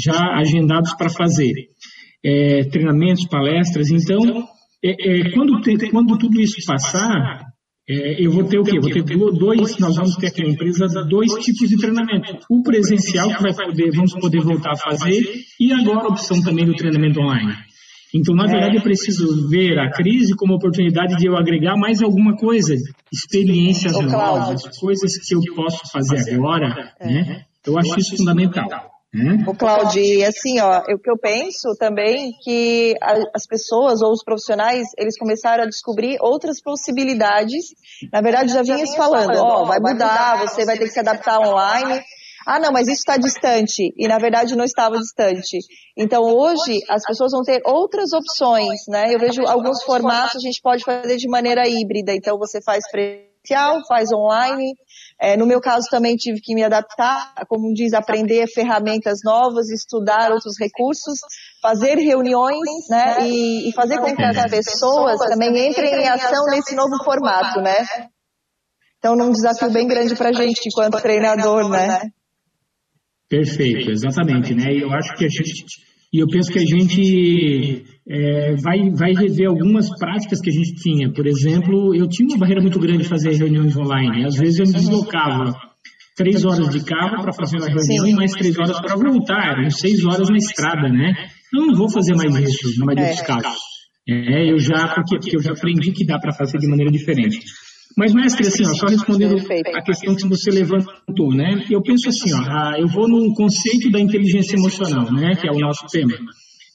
[0.03, 1.53] já agendados para fazer.
[2.25, 3.91] É, treinamentos, palestras.
[3.91, 4.49] Então,
[4.85, 7.47] é, é, quando, quando tudo isso passar,
[7.89, 8.79] é, eu vou ter o quê?
[8.79, 12.39] Vou ter dois, nós vamos ter aqui na empresa dois tipos de treinamento.
[12.51, 15.23] O presencial, que vai poder, vamos poder voltar a fazer,
[15.59, 17.55] e agora a opção também do treinamento online.
[18.15, 22.37] Então, na verdade, eu preciso ver a crise como oportunidade de eu agregar mais alguma
[22.37, 22.75] coisa,
[23.13, 27.43] experiências novas, coisas que eu posso fazer agora, né?
[27.67, 28.94] Eu acho isso fundamental.
[29.15, 29.45] Hum?
[29.47, 34.11] O Claudio, e assim, ó, o que eu penso também que a, as pessoas ou
[34.11, 37.67] os profissionais, eles começaram a descobrir outras possibilidades.
[38.13, 42.03] Na verdade, já vinha falando, ó, vai mudar, você vai ter que se adaptar online.
[42.45, 43.95] ah, não, mas isso está distante.
[43.97, 45.59] E na verdade não estava distante.
[45.97, 49.15] Então hoje as pessoas vão ter outras opções, né?
[49.15, 52.13] Eu vejo alguns formatos a gente pode fazer de maneira híbrida.
[52.13, 53.34] Então você faz presencial,
[53.87, 54.75] faz online.
[55.21, 60.33] É, no meu caso também tive que me adaptar, como diz, aprender ferramentas novas, estudar
[60.33, 61.19] outros recursos,
[61.63, 63.29] fazer reuniões, né?
[63.29, 67.87] E, e fazer com que as pessoas também entrem em ação nesse novo formato, né?
[68.99, 72.01] Então, um desafio bem grande para a gente enquanto treinador, né?
[73.29, 74.73] Perfeito, exatamente, né?
[74.73, 75.65] E eu acho que a gente,
[76.13, 80.75] e eu penso que a gente é, vai, vai rever algumas práticas que a gente
[80.75, 81.13] tinha.
[81.13, 84.25] Por exemplo, eu tinha uma barreira muito grande de fazer reuniões online.
[84.25, 85.55] Às vezes eu me deslocava
[86.17, 88.11] três horas de carro para fazer uma reunião Sim.
[88.11, 89.59] e mais três horas para voltar.
[89.59, 91.15] Eram seis horas na estrada, né?
[91.53, 93.25] Eu não vou fazer mais isso na maioria dos é.
[93.25, 93.59] casos.
[94.07, 97.41] É, eu já, porque, porque eu já aprendi que dá para fazer de maneira diferente.
[97.97, 101.65] Mas, mestre, assim, ó, só respondendo a questão que você levantou, né?
[101.71, 105.37] Eu penso assim, ó, ah, eu vou no conceito da inteligência emocional, né?
[105.37, 106.13] Que é o nosso tema.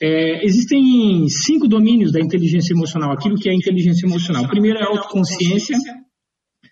[0.01, 3.11] É, existem cinco domínios da inteligência emocional.
[3.11, 4.43] Aquilo que é inteligência emocional.
[4.43, 5.77] O primeiro é a autoconsciência.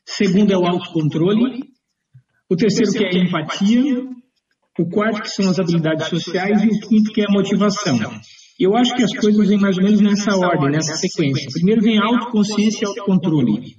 [0.05, 1.63] Segundo é o autocontrole.
[2.49, 4.05] O terceiro que é a empatia.
[4.79, 6.63] O quarto que são as habilidades sociais.
[6.63, 7.99] E o quinto que é a motivação.
[8.59, 11.49] Eu acho que as coisas vêm mais ou menos nessa ordem, nessa sequência.
[11.51, 13.77] Primeiro vem a autoconsciência e autocontrole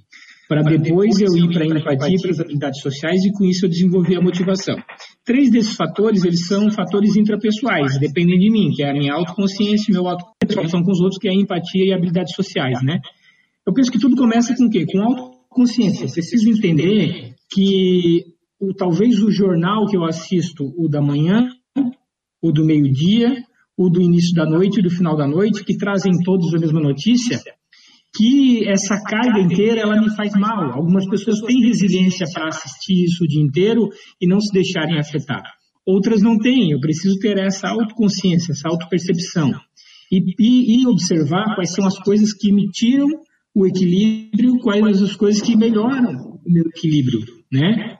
[0.49, 3.67] para depois eu ir para a empatia e para as habilidades sociais e com isso
[3.67, 4.75] eu desenvolver a motivação.
[5.23, 9.93] Três desses fatores, eles são fatores intrapessoais, dependem de mim, que é a minha autoconsciência,
[9.93, 12.99] meu autocontrolação com os outros, que é a empatia e habilidades sociais, né?
[13.63, 14.87] Eu penso que tudo começa com o quê?
[14.91, 16.05] Com autoconsciência.
[16.05, 18.25] Eu preciso entender que
[18.59, 21.47] o, talvez o jornal que eu assisto, o da manhã,
[22.41, 23.37] o do meio-dia,
[23.77, 26.81] o do início da noite e do final da noite, que trazem todos a mesma
[26.81, 27.39] notícia,
[28.15, 30.73] que essa carga inteira ela me faz mal.
[30.73, 35.43] Algumas pessoas têm resiliência para assistir isso o dia inteiro e não se deixarem afetar.
[35.85, 36.71] Outras não têm.
[36.71, 39.51] Eu preciso ter essa autoconsciência, essa autopercepção
[40.11, 43.07] e, e, e observar quais são as coisas que me tiram
[43.55, 46.11] o equilíbrio, quais as coisas que melhoram
[46.45, 47.97] o meu equilíbrio, né?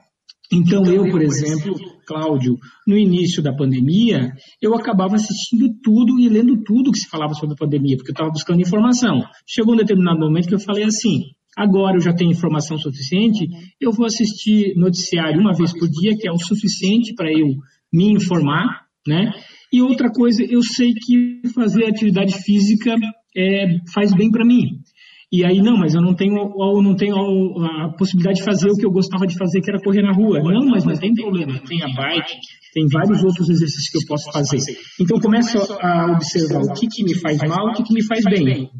[0.52, 1.74] Então, eu, por exemplo,
[2.10, 7.34] Cláudio, no início da pandemia, eu acabava assistindo tudo e lendo tudo que se falava
[7.34, 9.22] sobre a pandemia, porque eu estava buscando informação.
[9.48, 11.20] Chegou um determinado momento que eu falei assim:
[11.56, 13.48] agora eu já tenho informação suficiente,
[13.80, 17.46] eu vou assistir noticiário uma vez por dia, que é o suficiente para eu
[17.92, 19.32] me informar, né?
[19.72, 22.96] E outra coisa, eu sei que fazer atividade física
[23.36, 24.80] é, faz bem para mim.
[25.32, 28.74] E aí, não, mas eu não tenho, eu não tenho a possibilidade de fazer o
[28.74, 30.40] que eu gostava de fazer, que era correr na rua.
[30.42, 31.56] Não, mas não tem problema.
[31.60, 32.36] Tem a bike,
[32.74, 34.58] tem vários outros exercícios que eu posso fazer.
[35.00, 38.24] Então, começo a observar o que, que me faz mal, o que, que me faz
[38.24, 38.70] bem.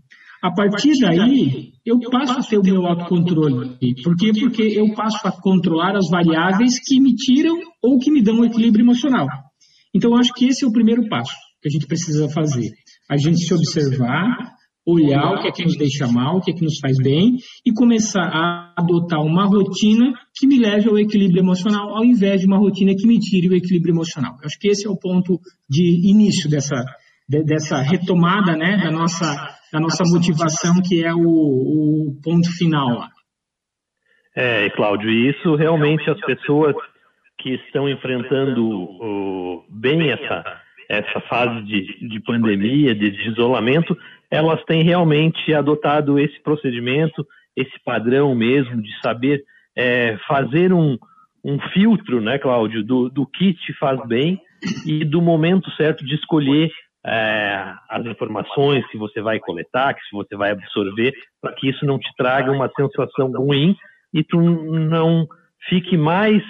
[0.42, 3.76] A partir daí, eu passo a ter o meu autocontrole.
[4.02, 4.32] Por quê?
[4.40, 8.44] Porque eu passo a controlar as variáveis que me tiram ou que me dão um
[8.44, 9.28] equilíbrio emocional.
[9.94, 12.70] Então, eu acho que esse é o primeiro passo que a gente precisa fazer.
[13.08, 14.54] A gente se observar,
[14.92, 17.36] olhar o que é que nos deixa mal, o que é que nos faz bem
[17.64, 22.46] e começar a adotar uma rotina que me leve ao equilíbrio emocional, ao invés de
[22.46, 24.32] uma rotina que me tire o equilíbrio emocional.
[24.40, 26.84] Eu acho que esse é o ponto de início dessa,
[27.28, 33.08] de, dessa retomada né, da, nossa, da nossa motivação, que é o, o ponto final.
[34.34, 36.74] É, Cláudio, e isso realmente as pessoas
[37.38, 40.44] que estão enfrentando o, bem essa,
[40.88, 43.96] essa fase de, de pandemia, de, de isolamento,
[44.30, 49.42] elas têm realmente adotado esse procedimento, esse padrão mesmo de saber
[49.76, 50.96] é, fazer um,
[51.44, 54.40] um filtro, né, Cláudio, do, do que te faz bem
[54.86, 56.70] e do momento certo de escolher
[57.04, 61.98] é, as informações que você vai coletar, que você vai absorver, para que isso não
[61.98, 63.74] te traga uma sensação ruim
[64.12, 65.26] e tu não
[65.68, 66.42] fique mais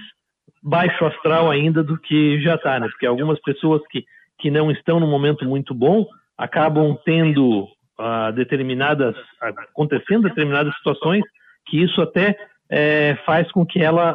[0.63, 2.89] baixo astral ainda do que já está, né?
[2.89, 4.05] Porque algumas pessoas que,
[4.39, 6.07] que não estão num momento muito bom
[6.41, 11.23] acabam tendo uh, determinadas, acontecendo determinadas situações,
[11.67, 12.35] que isso até
[12.71, 14.15] é, faz com que ela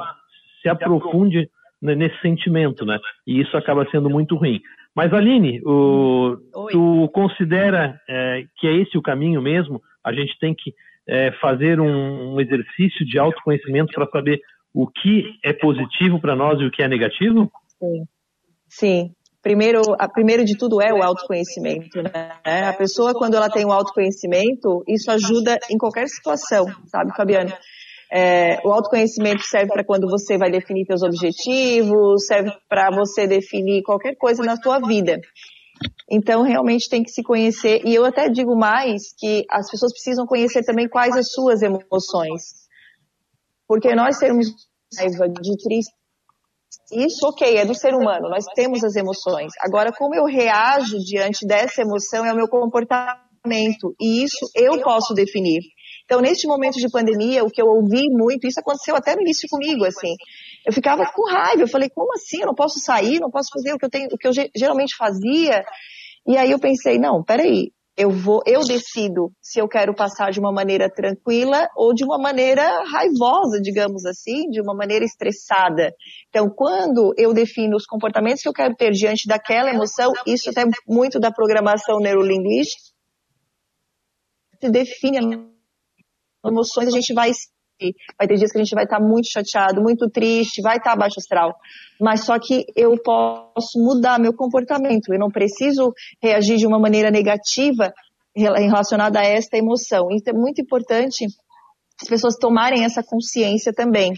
[0.60, 1.48] se aprofunde
[1.80, 2.98] nesse sentimento, né?
[3.28, 4.60] E isso acaba sendo muito ruim.
[4.96, 6.36] Mas Aline, o,
[6.72, 9.80] tu considera é, que é esse o caminho mesmo?
[10.04, 10.74] A gente tem que
[11.08, 14.42] é, fazer um, um, exercício de autoconhecimento para saber
[14.74, 17.52] o que é positivo para nós e o que é negativo?
[17.78, 18.08] Sim.
[18.68, 19.15] Sim,
[19.46, 22.68] primeiro, a, primeiro de tudo é o autoconhecimento, né?
[22.68, 27.54] A pessoa, quando ela tem o autoconhecimento, isso ajuda em qualquer situação, sabe, Fabiano?
[28.12, 33.84] É, o autoconhecimento serve para quando você vai definir seus objetivos, serve para você definir
[33.84, 35.22] qualquer coisa na sua vida.
[36.10, 37.82] Então, realmente tem que se conhecer.
[37.86, 42.66] E eu até digo mais que as pessoas precisam conhecer também quais as suas emoções.
[43.68, 44.48] Porque nós termos
[44.98, 46.05] raiva de tristeza,
[46.92, 49.52] Isso, ok, é do ser humano, nós temos as emoções.
[49.62, 55.14] Agora, como eu reajo diante dessa emoção é o meu comportamento, e isso eu posso
[55.14, 55.62] definir.
[56.06, 59.48] Então, neste momento de pandemia, o que eu ouvi muito, isso aconteceu até no início
[59.50, 60.14] comigo, assim,
[60.66, 62.42] eu ficava com raiva, eu falei, como assim?
[62.42, 64.96] Eu não posso sair, não posso fazer o que eu tenho, o que eu geralmente
[64.96, 65.64] fazia.
[66.28, 70.40] E aí eu pensei, não, peraí, eu vou, eu decido se eu quero passar de
[70.40, 75.94] uma maneira tranquila ou de uma maneira raivosa, digamos assim, de uma maneira estressada.
[76.30, 80.64] Então, quando eu defino os comportamentos que eu quero ter diante daquela emoção, isso até
[80.88, 82.84] muito da programação neurolinguística,
[84.60, 85.18] se define
[86.46, 87.32] emoções, a gente vai
[88.18, 91.20] vai ter dias que a gente vai estar muito chateado, muito triste, vai estar abaixo
[91.20, 91.56] astral.
[92.00, 95.14] Mas só que eu posso mudar meu comportamento.
[95.14, 97.94] Eu não preciso reagir de uma maneira negativa
[98.36, 100.08] relacionada a esta emoção.
[100.12, 101.26] Então é muito importante
[102.02, 104.14] as pessoas tomarem essa consciência também.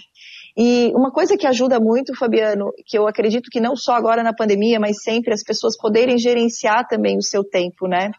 [0.59, 4.33] E uma coisa que ajuda muito, Fabiano, que eu acredito que não só agora na
[4.33, 8.09] pandemia, mas sempre as pessoas poderem gerenciar também o seu tempo, né?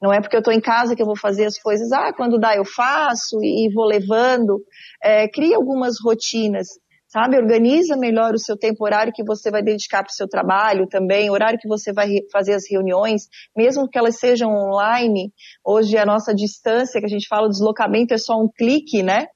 [0.00, 2.38] Não é porque eu estou em casa que eu vou fazer as coisas, ah, quando
[2.38, 4.62] dá eu faço e vou levando.
[5.02, 6.68] É, cria algumas rotinas,
[7.08, 7.36] sabe?
[7.36, 11.30] Organiza melhor o seu tempo, horário que você vai dedicar para o seu trabalho também,
[11.30, 13.22] horário que você vai fazer as reuniões,
[13.56, 15.32] mesmo que elas sejam online.
[15.64, 19.26] Hoje a nossa distância, que a gente fala, deslocamento é só um clique, né?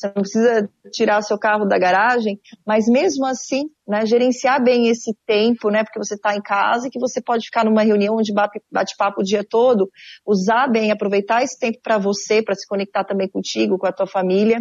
[0.00, 5.14] Você não precisa tirar seu carro da garagem, mas mesmo assim, né, gerenciar bem esse
[5.26, 8.32] tempo, né, porque você está em casa e que você pode ficar numa reunião onde
[8.32, 9.90] bate papo o dia todo,
[10.26, 14.06] usar bem, aproveitar esse tempo para você, para se conectar também contigo, com a tua
[14.06, 14.58] família.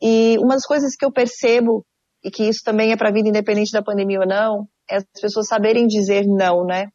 [0.00, 1.84] E uma das coisas que eu percebo
[2.22, 5.20] e que isso também é para a vida independente da pandemia ou não, é as
[5.20, 6.86] pessoas saberem dizer não, né?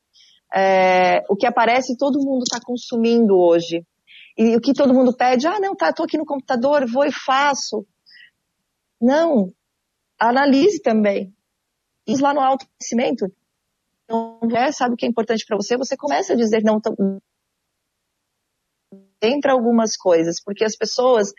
[0.53, 3.83] É, o que aparece todo mundo está consumindo hoje.
[4.41, 7.11] E o que todo mundo pede, ah, não, tá, estou aqui no computador, vou e
[7.11, 7.85] faço.
[8.99, 9.53] Não.
[10.19, 11.31] Analise também.
[12.07, 13.31] Isso lá no autoconhecimento.
[14.09, 16.81] Não é, sabe o que é importante para você, você começa a dizer não
[19.19, 21.31] tem para algumas coisas, porque as pessoas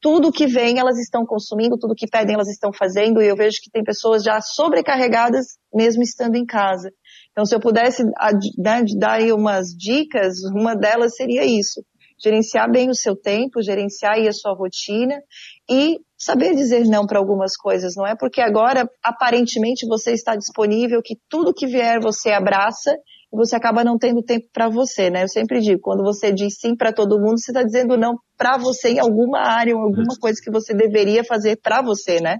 [0.00, 3.58] tudo que vem elas estão consumindo, tudo que pedem elas estão fazendo, e eu vejo
[3.62, 6.90] que tem pessoas já sobrecarregadas mesmo estando em casa.
[7.30, 8.04] Então, se eu pudesse
[8.56, 11.84] né, dar aí umas dicas, uma delas seria isso
[12.22, 15.14] gerenciar bem o seu tempo, gerenciar aí a sua rotina
[15.70, 18.16] e saber dizer não para algumas coisas, não é?
[18.18, 22.92] Porque agora, aparentemente, você está disponível, que tudo que vier você abraça
[23.32, 25.22] e você acaba não tendo tempo para você, né?
[25.22, 28.58] Eu sempre digo, quando você diz sim para todo mundo, você está dizendo não para
[28.58, 32.38] você em alguma área, ou alguma coisa que você deveria fazer para você, né?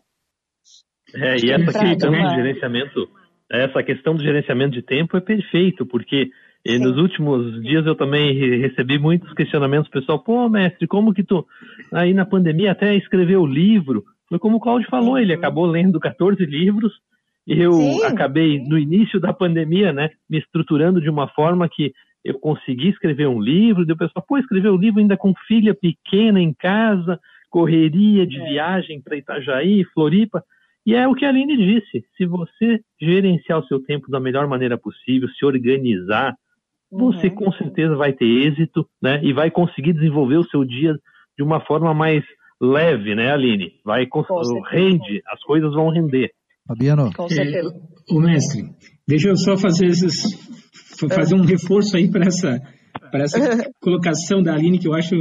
[1.15, 3.09] É, e essa questão do gerenciamento,
[3.51, 6.27] essa questão do gerenciamento de tempo é perfeito, porque
[6.65, 6.85] e Sim.
[6.85, 10.19] nos últimos dias eu também recebi muitos questionamentos pessoal.
[10.19, 11.47] Pô, mestre, como que tu
[11.93, 14.05] aí na pandemia até escreveu livro?
[14.29, 15.19] Foi como o Claudio falou, uhum.
[15.19, 16.93] ele acabou lendo 14 livros
[17.47, 18.05] e eu Sim.
[18.05, 23.27] acabei no início da pandemia, né, me estruturando de uma forma que eu consegui escrever
[23.27, 23.87] um livro.
[23.89, 27.19] E o pessoal, pô, escreveu um livro ainda com filha pequena em casa,
[27.49, 28.45] correria de é.
[28.51, 30.45] viagem para Itajaí, Floripa.
[30.85, 34.47] E é o que a Aline disse: se você gerenciar o seu tempo da melhor
[34.47, 36.35] maneira possível, se organizar,
[36.91, 37.35] você uhum.
[37.35, 39.21] com certeza vai ter êxito, né?
[39.23, 40.95] E vai conseguir desenvolver o seu dia
[41.37, 42.25] de uma forma mais
[42.61, 43.73] leve, né, Aline?
[43.85, 44.07] Vai
[44.71, 46.31] rende, as coisas vão render.
[46.67, 47.11] Fabiano.
[47.15, 47.69] Com certeza.
[47.69, 48.63] É, o mestre,
[49.07, 50.35] deixa eu só fazer esses,
[51.11, 52.61] fazer um reforço aí para essa
[53.11, 53.39] para essa
[53.81, 55.15] colocação da Aline que eu acho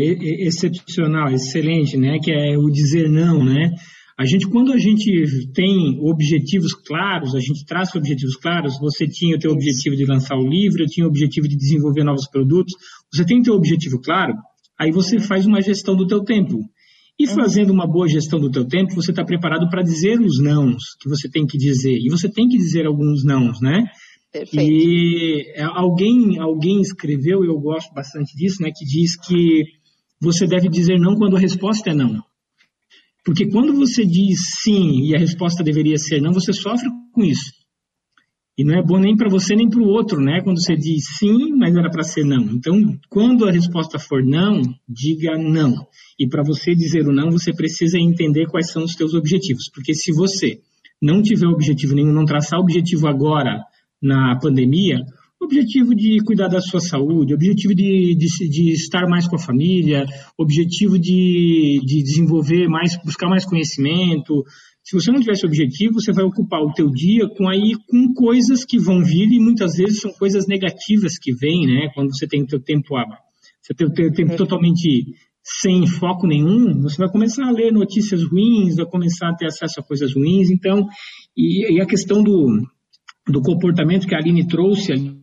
[0.00, 2.18] excepcional, excelente, né?
[2.22, 3.70] Que é o dizer não, né?
[4.20, 9.34] A gente, quando a gente tem objetivos claros, a gente traça objetivos claros, você tinha
[9.34, 12.74] o teu objetivo de lançar o livro, eu tinha o objetivo de desenvolver novos produtos,
[13.10, 14.34] você tem o teu objetivo claro,
[14.78, 15.22] aí você uhum.
[15.22, 16.58] faz uma gestão do teu tempo.
[17.18, 17.34] E uhum.
[17.34, 21.08] fazendo uma boa gestão do teu tempo, você está preparado para dizer os nãos que
[21.08, 21.96] você tem que dizer.
[21.96, 23.84] E você tem que dizer alguns nãos, né?
[24.30, 24.70] Perfeito.
[24.70, 29.62] E é, alguém, alguém escreveu, e eu gosto bastante disso, né, que diz que
[30.20, 32.22] você deve dizer não quando a resposta é não.
[33.24, 37.60] Porque quando você diz sim e a resposta deveria ser não, você sofre com isso.
[38.56, 40.42] E não é bom nem para você nem para o outro, né?
[40.42, 42.42] Quando você diz sim, mas era para ser não.
[42.42, 45.74] Então, quando a resposta for não, diga não.
[46.18, 49.70] E para você dizer o não, você precisa entender quais são os seus objetivos.
[49.74, 50.60] Porque se você
[51.00, 53.62] não tiver objetivo nenhum, não traçar objetivo agora
[54.02, 54.98] na pandemia,
[55.40, 60.04] objetivo de cuidar da sua saúde, objetivo de, de, de estar mais com a família,
[60.36, 64.44] objetivo de, de desenvolver mais, buscar mais conhecimento.
[64.84, 68.12] Se você não tiver esse objetivo, você vai ocupar o teu dia com aí com
[68.12, 71.90] coisas que vão vir e muitas vezes são coisas negativas que vêm, né?
[71.94, 72.88] Quando você tem o teu tempo
[73.62, 78.22] você tem o teu tempo totalmente sem foco nenhum, você vai começar a ler notícias
[78.22, 80.50] ruins, vai começar a ter acesso a coisas ruins.
[80.50, 80.86] Então,
[81.36, 82.62] e, e a questão do,
[83.26, 85.19] do comportamento que a Aline trouxe ali,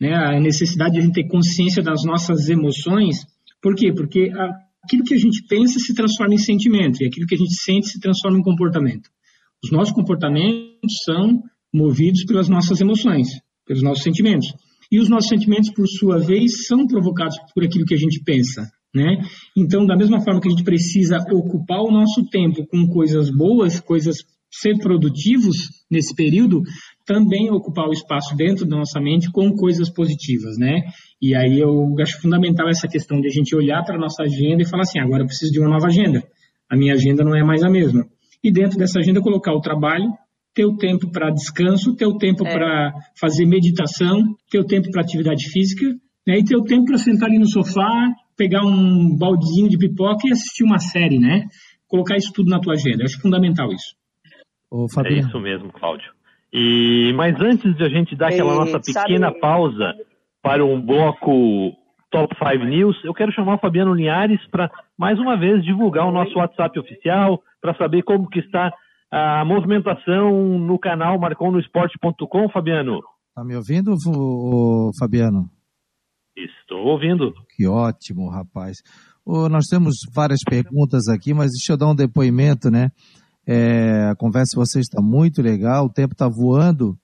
[0.00, 3.26] né, a necessidade de a gente ter consciência das nossas emoções.
[3.60, 3.92] Por quê?
[3.92, 4.30] Porque
[4.84, 7.88] aquilo que a gente pensa se transforma em sentimento, e aquilo que a gente sente
[7.88, 9.08] se transforma em comportamento.
[9.62, 13.28] Os nossos comportamentos são movidos pelas nossas emoções,
[13.66, 14.52] pelos nossos sentimentos.
[14.92, 18.70] E os nossos sentimentos, por sua vez, são provocados por aquilo que a gente pensa.
[18.94, 19.16] Né?
[19.56, 23.80] Então, da mesma forma que a gente precisa ocupar o nosso tempo com coisas boas,
[23.80, 24.18] coisas
[24.52, 25.56] ser produtivos
[25.90, 26.62] nesse período,
[27.04, 30.82] também ocupar o espaço dentro da nossa mente com coisas positivas, né?
[31.20, 34.62] E aí eu acho fundamental essa questão de a gente olhar para a nossa agenda
[34.62, 36.22] e falar assim, agora eu preciso de uma nova agenda.
[36.70, 38.06] A minha agenda não é mais a mesma.
[38.42, 40.10] E dentro dessa agenda colocar o trabalho,
[40.54, 42.52] ter o tempo para descanso, ter o tempo é.
[42.52, 45.86] para fazer meditação, ter o tempo para atividade física,
[46.26, 46.38] né?
[46.38, 47.90] E ter o tempo para sentar ali no sofá,
[48.36, 51.46] pegar um baldinho de pipoca e assistir uma série, né?
[51.86, 53.02] Colocar isso tudo na tua agenda.
[53.02, 53.94] Eu acho fundamental isso.
[54.70, 56.10] Ô, é isso mesmo, Cláudio.
[56.56, 59.40] E, mas antes de a gente dar aquela nossa pequena sabe...
[59.40, 59.92] pausa
[60.40, 61.72] para um bloco
[62.12, 66.12] Top 5 News, eu quero chamar o Fabiano Linhares para, mais uma vez, divulgar o
[66.12, 68.72] nosso WhatsApp oficial, para saber como que está
[69.10, 73.00] a movimentação no canal marconosport.com, Fabiano.
[73.34, 73.96] Tá me ouvindo,
[74.96, 75.50] Fabiano?
[76.36, 77.34] Estou ouvindo.
[77.56, 78.76] Que ótimo, rapaz.
[79.26, 82.90] nós temos várias perguntas aqui, mas deixa eu dar um depoimento, né?
[83.46, 86.98] É, a conversa de vocês está muito legal, o tempo está voando,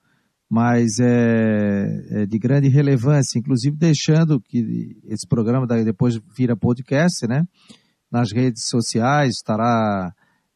[0.49, 7.45] mas é, é, de grande relevância, inclusive deixando que esse programa depois vira podcast, né?
[8.11, 10.11] Nas redes sociais, estará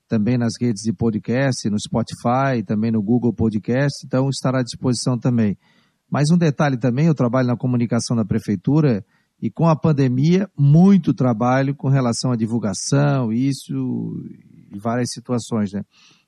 [0.07, 5.17] também nas redes de podcast, no Spotify, também no Google Podcast, então estará à disposição
[5.17, 5.57] também.
[6.11, 9.03] Mais um detalhe também, eu trabalho na comunicação da prefeitura
[9.41, 14.13] e com a pandemia, muito trabalho com relação à divulgação, isso
[14.76, 15.82] e várias situações, né?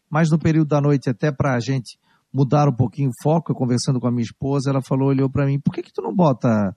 [0.09, 1.97] Mas no período da noite, até para a gente
[2.33, 5.45] mudar um pouquinho o foco, eu conversando com a minha esposa, ela falou, olhou para
[5.45, 6.75] mim, por que que tu não bota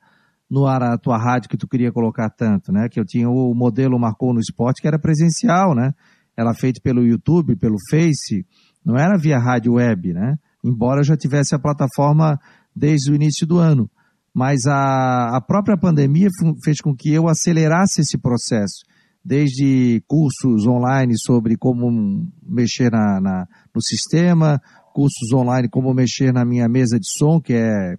[0.50, 2.88] no ar a tua rádio que tu queria colocar tanto, né?
[2.88, 5.92] Que eu tinha o modelo marcou no esporte que era presencial, né?
[6.36, 8.44] Era feito pelo YouTube, pelo Face,
[8.84, 10.36] não era via rádio web, né?
[10.64, 12.38] Embora eu já tivesse a plataforma
[12.74, 13.88] desde o início do ano.
[14.34, 16.28] Mas a, a própria pandemia
[16.64, 18.89] fez com que eu acelerasse esse processo
[19.24, 24.60] desde cursos online sobre como mexer na, na, no sistema,
[24.92, 27.96] cursos online como mexer na minha mesa de som, que é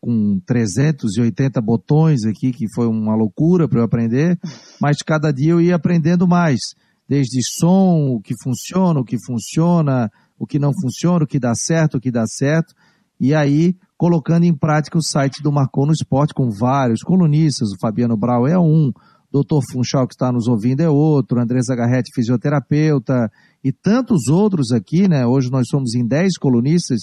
[0.00, 4.38] com 380 botões aqui, que foi uma loucura para eu aprender,
[4.80, 6.60] mas cada dia eu ia aprendendo mais,
[7.08, 11.52] desde som, o que funciona, o que funciona, o que não funciona, o que dá
[11.54, 12.74] certo, o que dá certo,
[13.20, 17.78] e aí colocando em prática o site do Marcou no Esporte com vários colunistas, o
[17.80, 18.92] Fabiano Brau é um,
[19.32, 19.60] Dr.
[19.72, 23.30] Funchal, que está nos ouvindo, é outro, Andressa Garretti, fisioterapeuta,
[23.62, 25.26] e tantos outros aqui, né?
[25.26, 27.00] Hoje nós somos em 10 colunistas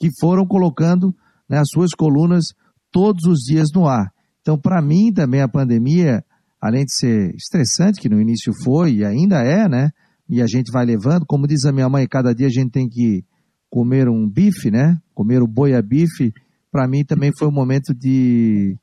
[0.00, 1.14] que foram colocando
[1.48, 2.46] né, as suas colunas
[2.90, 4.10] todos os dias no ar.
[4.40, 6.24] Então, para mim também a pandemia,
[6.60, 9.90] além de ser estressante, que no início foi e ainda é, né?
[10.28, 12.88] E a gente vai levando, como diz a minha mãe, cada dia a gente tem
[12.88, 13.24] que
[13.70, 14.96] comer um bife, né?
[15.14, 16.32] Comer o boi a bife.
[16.70, 18.76] Para mim também foi um momento de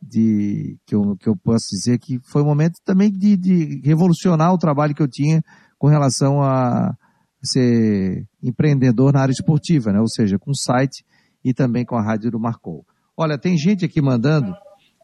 [0.00, 4.52] de que eu, que eu posso dizer que foi um momento também de, de revolucionar
[4.52, 5.42] o trabalho que eu tinha
[5.78, 6.94] com relação a
[7.42, 10.00] ser empreendedor na área esportiva, né?
[10.00, 11.04] ou seja, com o site
[11.44, 12.84] e também com a rádio do Marcou.
[13.16, 14.52] Olha, tem gente aqui mandando,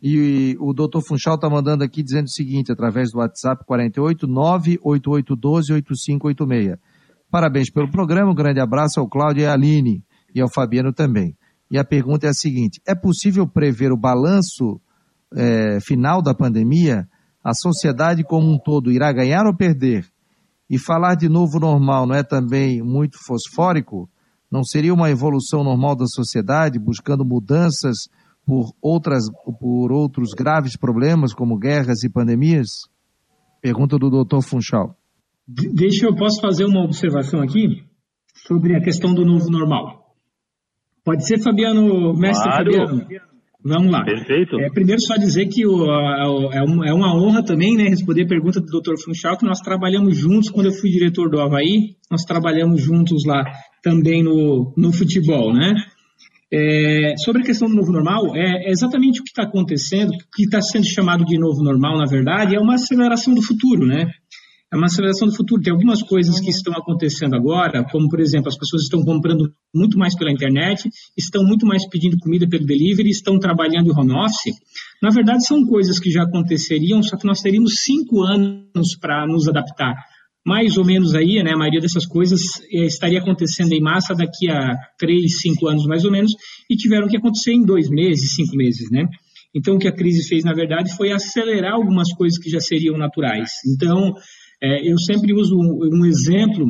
[0.02, 5.72] e o doutor Funchal está mandando aqui dizendo o seguinte, através do WhatsApp 48 98812
[5.72, 6.78] 8586.
[7.30, 11.36] Parabéns pelo programa, um grande abraço ao Cláudio e à Aline, e ao Fabiano também.
[11.70, 14.80] E a pergunta é a seguinte: é possível prever o balanço
[15.34, 17.08] é, final da pandemia,
[17.42, 20.06] a sociedade como um todo irá ganhar ou perder?
[20.68, 24.08] E falar de novo normal não é também muito fosfórico?
[24.50, 28.08] Não seria uma evolução normal da sociedade, buscando mudanças
[28.44, 29.24] por, outras,
[29.60, 32.68] por outros graves problemas, como guerras e pandemias?
[33.60, 34.40] Pergunta do Dr.
[34.42, 34.96] Funchal.
[35.46, 37.84] Deixa eu posso fazer uma observação aqui
[38.34, 40.14] sobre a questão do novo normal.
[41.04, 42.72] Pode ser, Fabiano, mestre claro.
[42.72, 43.35] Fabiano?
[43.66, 44.04] Vamos lá.
[44.04, 44.60] Perfeito.
[44.60, 48.28] É, primeiro, só dizer que o, a, é, é uma honra também, né, responder a
[48.28, 48.94] pergunta do Dr.
[49.04, 53.44] Funchal, que nós trabalhamos juntos quando eu fui diretor do Havaí, nós trabalhamos juntos lá
[53.82, 55.74] também no, no futebol, né?
[56.52, 60.18] É, sobre a questão do novo normal, é, é exatamente o que está acontecendo, o
[60.32, 64.06] que está sendo chamado de novo normal, na verdade, é uma aceleração do futuro, né?
[64.72, 65.62] É uma aceleração do futuro.
[65.62, 69.98] Tem algumas coisas que estão acontecendo agora, como, por exemplo, as pessoas estão comprando muito
[69.98, 74.54] mais pela internet, estão muito mais pedindo comida pelo delivery, estão trabalhando em home office.
[75.02, 79.48] Na verdade, são coisas que já aconteceriam, só que nós teríamos cinco anos para nos
[79.48, 79.94] adaptar.
[80.44, 82.40] Mais ou menos aí, né, a maioria dessas coisas
[82.70, 86.30] eh, estaria acontecendo em massa daqui a três, cinco anos mais ou menos,
[86.70, 89.08] e tiveram que acontecer em dois meses, cinco meses, né?
[89.54, 92.96] Então, o que a crise fez, na verdade, foi acelerar algumas coisas que já seriam
[92.98, 93.50] naturais.
[93.66, 94.14] Então,
[94.62, 96.66] é, eu sempre uso um, um exemplo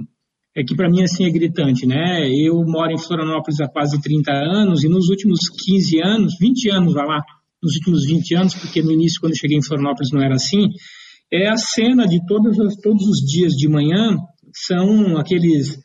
[0.56, 2.26] é que para mim assim é gritante, né?
[2.30, 6.94] Eu moro em Florianópolis há quase 30 anos e nos últimos 15 anos, 20 anos,
[6.94, 7.22] vai lá,
[7.62, 10.68] nos últimos 20 anos, porque no início quando eu cheguei em Florianópolis não era assim,
[11.30, 14.16] é a cena de todos os, todos os dias de manhã
[14.54, 15.76] são aqueles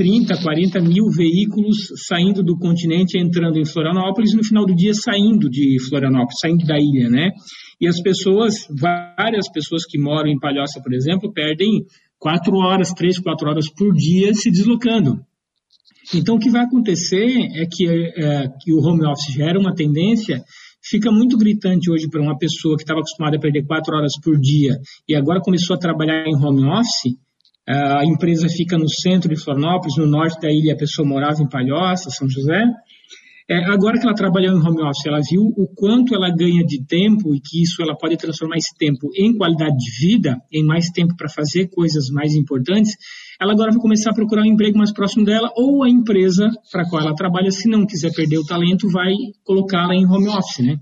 [0.00, 1.76] 30, 40 mil veículos
[2.08, 6.78] saindo do continente, entrando em Florianópolis, no final do dia saindo de Florianópolis, saindo da
[6.78, 7.32] ilha, né?
[7.78, 11.84] E as pessoas, várias pessoas que moram em Palhoça, por exemplo, perdem
[12.18, 15.20] quatro horas, três, quatro horas por dia se deslocando.
[16.14, 17.26] Então, o que vai acontecer
[17.56, 20.42] é que, é, que o home office gera uma tendência,
[20.82, 24.40] fica muito gritante hoje para uma pessoa que estava acostumada a perder quatro horas por
[24.40, 27.18] dia e agora começou a trabalhar em home office,
[27.70, 31.48] a empresa fica no centro de Florianópolis, no norte da ilha a pessoa morava em
[31.48, 32.64] Palhoça, São José,
[33.50, 36.86] é, agora que ela trabalhou em home office, ela viu o quanto ela ganha de
[36.86, 40.88] tempo e que isso ela pode transformar esse tempo em qualidade de vida, em mais
[40.90, 42.92] tempo para fazer coisas mais importantes.
[43.42, 46.88] Ela agora vai começar a procurar um emprego mais próximo dela ou a empresa para
[46.88, 50.76] qual ela trabalha, se não quiser perder o talento, vai colocá-la em home office, né?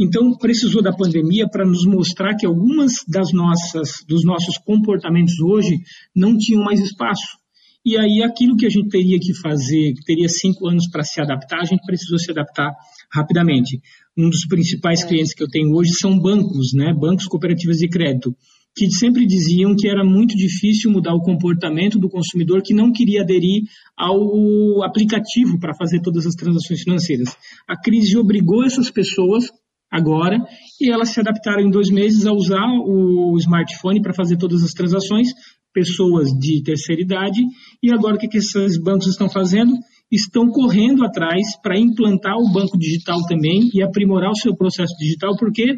[0.00, 5.76] Então, precisou da pandemia para nos mostrar que algumas das nossas, dos nossos comportamentos hoje
[6.16, 7.38] não tinham mais espaço.
[7.84, 11.20] E aí, aquilo que a gente teria que fazer, que teria cinco anos para se
[11.20, 12.72] adaptar, a gente precisou se adaptar
[13.12, 13.78] rapidamente.
[14.16, 15.06] Um dos principais é.
[15.06, 16.94] clientes que eu tenho hoje são bancos, né?
[16.94, 18.34] Bancos cooperativas de crédito,
[18.74, 23.20] que sempre diziam que era muito difícil mudar o comportamento do consumidor que não queria
[23.20, 23.64] aderir
[23.96, 27.36] ao aplicativo para fazer todas as transações financeiras.
[27.68, 29.50] A crise obrigou essas pessoas
[29.90, 30.38] agora
[30.80, 34.72] e elas se adaptaram em dois meses a usar o smartphone para fazer todas as
[34.72, 35.28] transações,
[35.72, 37.42] pessoas de terceira idade,
[37.82, 39.72] e agora o que, que esses bancos estão fazendo?
[40.10, 45.36] Estão correndo atrás para implantar o banco digital também e aprimorar o seu processo digital,
[45.36, 45.76] porque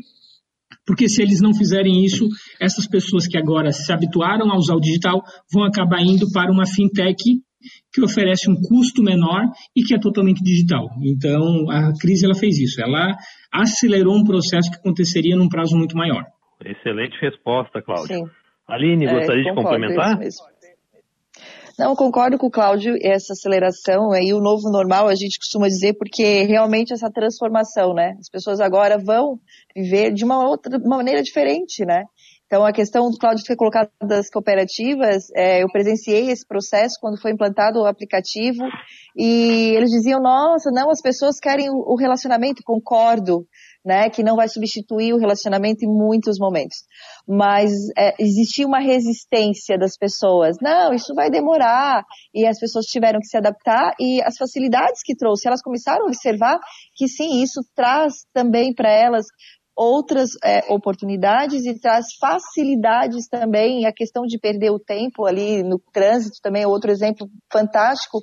[0.86, 2.26] porque se eles não fizerem isso,
[2.60, 6.66] essas pessoas que agora se habituaram a usar o digital vão acabar indo para uma
[6.66, 7.40] fintech
[7.92, 9.42] que oferece um custo menor
[9.76, 10.88] e que é totalmente digital.
[11.04, 13.16] Então, a crise ela fez isso, ela
[13.52, 16.24] acelerou um processo que aconteceria num prazo muito maior.
[16.64, 18.16] Excelente resposta, Cláudio.
[18.16, 18.24] Sim.
[18.68, 20.18] Aline, é, gostaria de complementar?
[21.78, 25.94] Não, concordo com o Cláudio, essa aceleração aí, o novo normal, a gente costuma dizer,
[25.94, 28.14] porque realmente essa transformação, né?
[28.20, 29.38] As pessoas agora vão
[29.74, 32.04] viver de uma outra uma maneira diferente, né?
[32.52, 37.18] Então, a questão do Cláudio ter colocado das cooperativas, é, eu presenciei esse processo quando
[37.18, 38.62] foi implantado o aplicativo
[39.16, 43.46] e eles diziam, nossa, não, as pessoas querem o relacionamento, concordo,
[43.82, 46.76] né, que não vai substituir o relacionamento em muitos momentos.
[47.26, 50.58] Mas é, existia uma resistência das pessoas.
[50.60, 52.04] Não, isso vai demorar.
[52.34, 56.08] E as pessoas tiveram que se adaptar e as facilidades que trouxe, elas começaram a
[56.08, 56.58] observar
[56.96, 59.24] que sim, isso traz também para elas
[59.76, 63.86] outras é, oportunidades e traz facilidades também.
[63.86, 68.22] A questão de perder o tempo ali no trânsito também é outro exemplo fantástico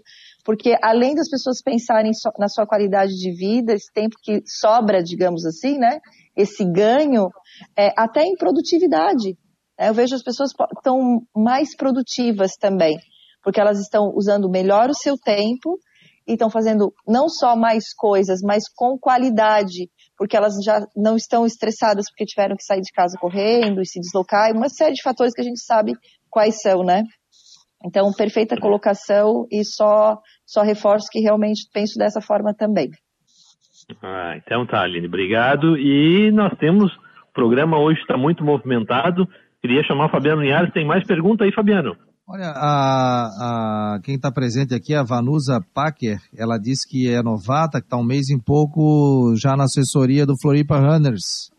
[0.50, 5.46] porque além das pessoas pensarem na sua qualidade de vida, esse tempo que sobra, digamos
[5.46, 6.00] assim, né,
[6.36, 7.30] esse ganho,
[7.78, 9.38] é, até em produtividade.
[9.78, 12.98] Né, eu vejo as pessoas estão mais produtivas também,
[13.44, 15.78] porque elas estão usando melhor o seu tempo
[16.28, 19.90] e estão fazendo não só mais coisas, mas com qualidade,
[20.20, 24.02] porque elas já não estão estressadas porque tiveram que sair de casa correndo e se
[24.02, 25.94] deslocar, e uma série de fatores que a gente sabe
[26.30, 27.04] quais são, né?
[27.86, 32.90] Então, perfeita colocação e só, só reforço que realmente penso dessa forma também.
[34.04, 35.78] Ah, então tá, Aline, obrigado.
[35.78, 39.26] E nós temos, o programa hoje está muito movimentado.
[39.62, 40.74] Queria chamar o Fabiano Linhares.
[40.74, 41.96] Tem mais pergunta aí, Fabiano?
[42.32, 47.80] Olha, a, a, quem está presente aqui, a Vanusa Packer, ela disse que é novata,
[47.82, 51.50] que está um mês e pouco já na assessoria do Floripa Runners.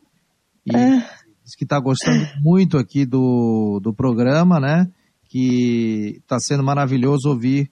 [0.65, 0.99] E é.
[1.43, 4.87] diz que está gostando muito aqui do, do programa, né?
[5.31, 7.69] que está sendo maravilhoso ouvir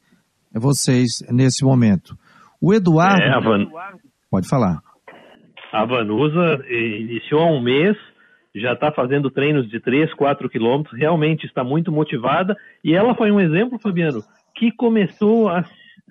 [0.54, 2.16] vocês nesse momento.
[2.60, 3.22] O Eduardo.
[3.22, 3.66] É, Van...
[4.30, 4.80] Pode falar.
[5.72, 7.96] A Vanusa iniciou há um mês,
[8.58, 12.56] já está fazendo treinos de 3, 4 quilômetros, realmente está muito motivada.
[12.82, 14.22] E ela foi um exemplo, Fabiano,
[14.54, 15.64] que começou a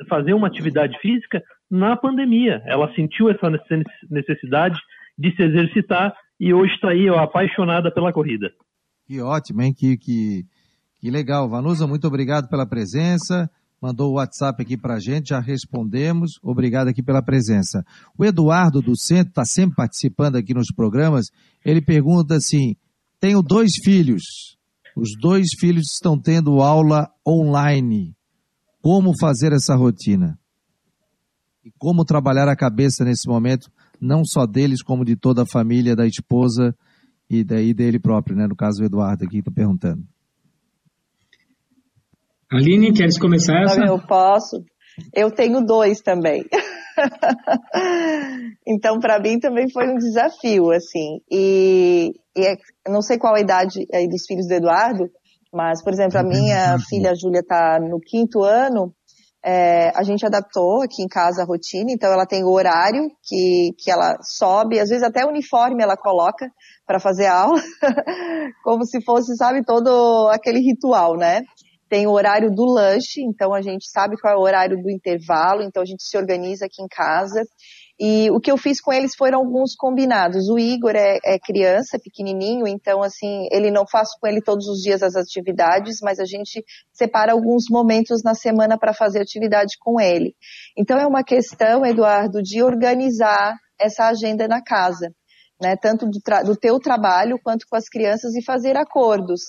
[0.09, 2.61] fazer uma atividade física na pandemia.
[2.65, 3.49] Ela sentiu essa
[4.09, 4.79] necessidade
[5.17, 8.51] de se exercitar e hoje está aí ó, apaixonada pela corrida.
[9.05, 9.73] Que ótimo, hein?
[9.75, 10.43] Que, que,
[10.99, 11.49] que legal.
[11.49, 13.49] Vanusa, muito obrigado pela presença.
[13.81, 16.31] Mandou o WhatsApp aqui para a gente, já respondemos.
[16.41, 17.85] Obrigado aqui pela presença.
[18.17, 21.27] O Eduardo do Centro está sempre participando aqui nos programas.
[21.63, 22.75] Ele pergunta assim:
[23.19, 24.57] tenho dois filhos.
[24.95, 28.15] Os dois filhos estão tendo aula online.
[28.81, 30.39] Como fazer essa rotina?
[31.63, 33.69] E como trabalhar a cabeça nesse momento,
[34.01, 36.75] não só deles, como de toda a família, da esposa
[37.29, 38.47] e daí dele próprio, né?
[38.47, 40.03] No caso, o Eduardo aqui está perguntando.
[42.51, 43.81] Aline, queres começar essa?
[43.81, 44.63] Eu posso.
[45.13, 46.45] Eu tenho dois também.
[48.65, 51.19] então, para mim também foi um desafio, assim.
[51.29, 52.55] E, e é,
[52.89, 55.09] não sei qual a idade aí dos filhos do Eduardo,
[55.53, 58.93] mas, por exemplo, a minha filha a Júlia está no quinto ano.
[59.45, 63.71] É, a gente adaptou aqui em casa a rotina, então ela tem o horário que,
[63.77, 66.49] que ela sobe, às vezes até uniforme ela coloca
[66.85, 67.61] para fazer aula,
[68.63, 71.43] como se fosse, sabe, todo aquele ritual, né?
[71.89, 75.61] Tem o horário do lanche, então a gente sabe qual é o horário do intervalo,
[75.61, 77.43] então a gente se organiza aqui em casa.
[77.99, 80.49] E o que eu fiz com eles foram alguns combinados.
[80.49, 84.81] O Igor é, é, criança, pequenininho, então assim, ele não faço com ele todos os
[84.81, 86.63] dias as atividades, mas a gente
[86.93, 90.35] separa alguns momentos na semana para fazer atividade com ele.
[90.77, 95.11] Então é uma questão, Eduardo, de organizar essa agenda na casa,
[95.59, 95.75] né?
[95.75, 99.41] Tanto do, do teu trabalho quanto com as crianças e fazer acordos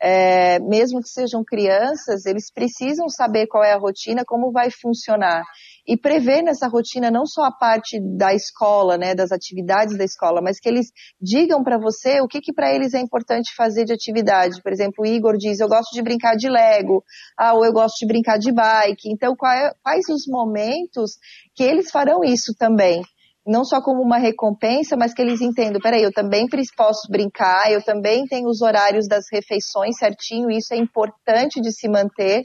[0.00, 5.42] é, mesmo que sejam crianças, eles precisam saber qual é a rotina, como vai funcionar.
[5.86, 10.40] E prever nessa rotina não só a parte da escola, né, das atividades da escola,
[10.42, 10.86] mas que eles
[11.20, 14.62] digam para você o que, que para eles é importante fazer de atividade.
[14.62, 17.04] Por exemplo, o Igor diz: Eu gosto de brincar de Lego,
[17.38, 19.10] ah, ou eu gosto de brincar de bike.
[19.10, 21.12] Então, é, quais os momentos
[21.54, 23.02] que eles farão isso também?
[23.46, 27.82] Não só como uma recompensa, mas que eles entendam, peraí, eu também posso brincar, eu
[27.82, 32.42] também tenho os horários das refeições certinho, isso é importante de se manter,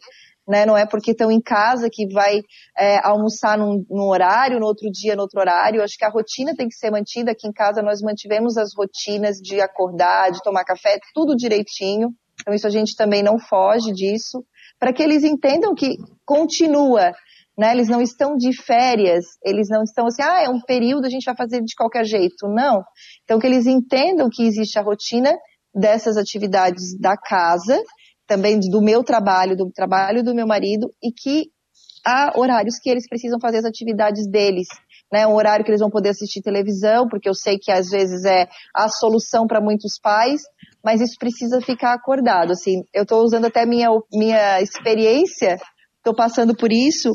[0.47, 0.65] né?
[0.65, 2.41] Não é porque estão em casa que vai
[2.77, 5.83] é, almoçar num, num, horário, no outro dia, no outro horário.
[5.83, 7.31] Acho que a rotina tem que ser mantida.
[7.31, 12.09] Aqui em casa nós mantivemos as rotinas de acordar, de tomar café, tudo direitinho.
[12.41, 14.43] Então isso a gente também não foge disso,
[14.79, 17.11] para que eles entendam que continua
[17.59, 17.73] né?
[17.73, 21.25] Eles não estão de férias, eles não estão assim, ah, é um período, a gente
[21.25, 22.47] vai fazer de qualquer jeito.
[22.47, 22.81] Não.
[23.25, 25.37] Então, que eles entendam que existe a rotina
[25.75, 27.77] dessas atividades da casa,
[28.25, 31.47] também do meu trabalho, do trabalho do meu marido, e que
[32.07, 34.67] há horários que eles precisam fazer as atividades deles.
[35.11, 38.23] Né, um horário que eles vão poder assistir televisão, porque eu sei que às vezes
[38.25, 40.39] é a solução para muitos pais,
[40.85, 42.51] mas isso precisa ficar acordado.
[42.51, 45.57] Assim, eu estou usando até minha minha experiência,
[45.97, 47.11] estou passando por isso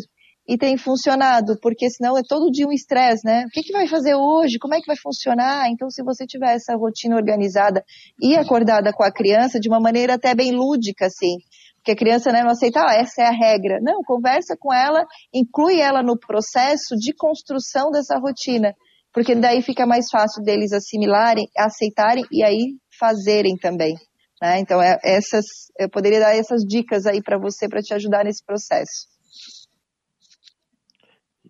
[0.47, 3.45] e tem funcionado, porque senão é todo dia um estresse, né?
[3.47, 4.59] O que, que vai fazer hoje?
[4.59, 5.68] Como é que vai funcionar?
[5.70, 7.82] Então, se você tiver essa rotina organizada
[8.20, 11.38] e acordada com a criança de uma maneira até bem lúdica, assim,
[11.78, 13.78] porque a criança né, não aceita, ah, essa é a regra.
[13.82, 18.74] Não, conversa com ela, inclui ela no processo de construção dessa rotina,
[19.12, 23.95] porque daí fica mais fácil deles assimilarem, aceitarem e aí fazerem também.
[24.42, 24.61] Né?
[24.61, 25.45] Então, é, essas,
[25.78, 29.07] eu poderia dar essas dicas aí para você, para te ajudar nesse processo.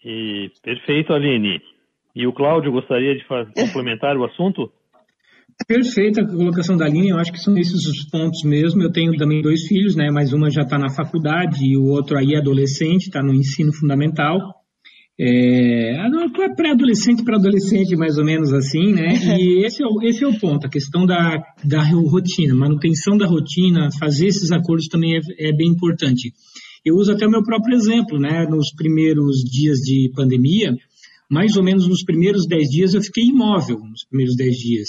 [0.04, 1.60] E, perfeito, Aline.
[2.14, 4.70] E o Cláudio gostaria de complementar o assunto?
[5.66, 8.82] Perfeita a colocação da Aline, eu acho que são esses os pontos mesmo.
[8.82, 10.10] Eu tenho também dois filhos, né?
[10.12, 13.72] Mas uma já está na faculdade e o outro aí é adolescente, está no ensino
[13.72, 14.38] fundamental.
[15.18, 15.94] É,
[16.56, 19.14] pré-adolescente para adolescente, mais ou menos assim, né?
[19.38, 23.26] E esse é, o, esse é o ponto, a questão da, da rotina, manutenção da
[23.26, 26.32] rotina, fazer esses acordos também é, é bem importante.
[26.84, 28.46] Eu uso até o meu próprio exemplo, né?
[28.46, 30.76] Nos primeiros dias de pandemia,
[31.30, 34.88] mais ou menos nos primeiros 10 dias eu fiquei imóvel, nos primeiros 10 dias.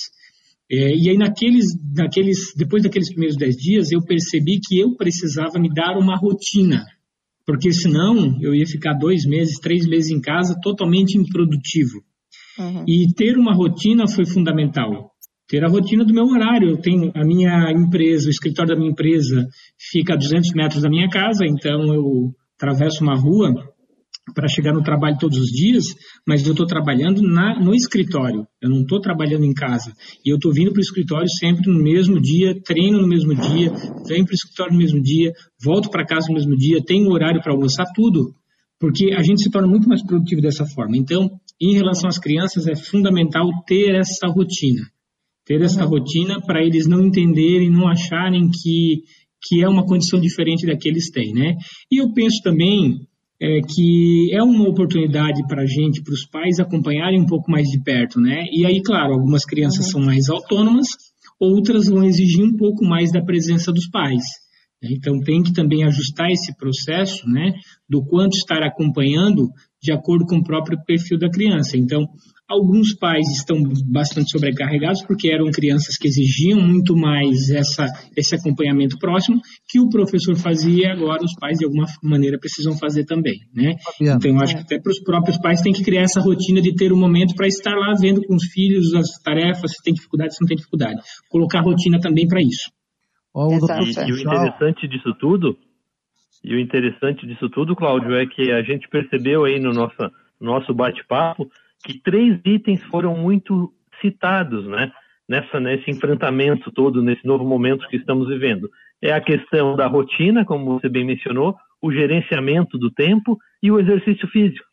[0.70, 1.66] É, e aí naqueles,
[1.96, 6.86] naqueles, depois daqueles primeiros 10 dias, eu percebi que eu precisava me dar uma rotina,
[7.46, 12.04] porque senão eu ia ficar dois meses, três meses em casa totalmente improdutivo.
[12.58, 12.84] Uhum.
[12.88, 15.15] E ter uma rotina foi fundamental
[15.48, 16.70] ter a rotina do meu horário.
[16.70, 19.48] Eu tenho a minha empresa, o escritório da minha empresa
[19.92, 23.54] fica a 200 metros da minha casa, então eu atravesso uma rua
[24.34, 25.86] para chegar no trabalho todos os dias,
[26.28, 29.94] mas eu estou trabalhando na, no escritório, eu não estou trabalhando em casa.
[30.26, 33.72] E eu estou vindo para o escritório sempre no mesmo dia, treino no mesmo dia,
[34.08, 35.32] venho para o escritório no mesmo dia,
[35.64, 38.34] volto para casa no mesmo dia, tenho horário para almoçar, tudo.
[38.80, 40.98] Porque a gente se torna muito mais produtivo dessa forma.
[40.98, 41.30] Então,
[41.62, 44.82] em relação às crianças, é fundamental ter essa rotina
[45.46, 49.04] ter essa rotina para eles não entenderem, não acharem que,
[49.44, 51.56] que é uma condição diferente da que eles têm, né?
[51.92, 53.00] E eu penso também
[53.40, 57.68] é, que é uma oportunidade para a gente, para os pais acompanharem um pouco mais
[57.68, 58.46] de perto, né?
[58.52, 59.92] E aí, claro, algumas crianças uhum.
[59.92, 60.88] são mais autônomas,
[61.40, 64.24] outras vão exigir um pouco mais da presença dos pais.
[64.92, 67.54] Então, tem que também ajustar esse processo, né,
[67.90, 69.50] do quanto estar acompanhando
[69.82, 71.78] de acordo com o próprio perfil da criança.
[71.78, 72.08] Então,
[72.48, 73.58] alguns pais estão
[73.92, 79.90] bastante sobrecarregados porque eram crianças que exigiam muito mais essa, esse acompanhamento próximo que o
[79.90, 83.76] professor fazia, agora os pais de alguma maneira precisam fazer também, né?
[84.16, 86.74] Então, eu acho que até para os próprios pais tem que criar essa rotina de
[86.76, 90.36] ter um momento para estar lá vendo com os filhos as tarefas, se tem dificuldade,
[90.36, 91.02] se não tem dificuldade.
[91.30, 92.72] Colocar rotina também para isso.
[94.06, 95.58] E, e o interessante disso tudo,
[96.44, 100.74] e o interessante disso tudo, Cláudio, é que a gente percebeu aí no nosso, nosso
[100.74, 101.50] bate-papo
[101.84, 104.92] que três itens foram muito citados, né?
[105.28, 108.70] Nessa, nesse enfrentamento todo, nesse novo momento que estamos vivendo.
[109.02, 113.80] É a questão da rotina, como você bem mencionou, o gerenciamento do tempo e o
[113.80, 114.66] exercício físico.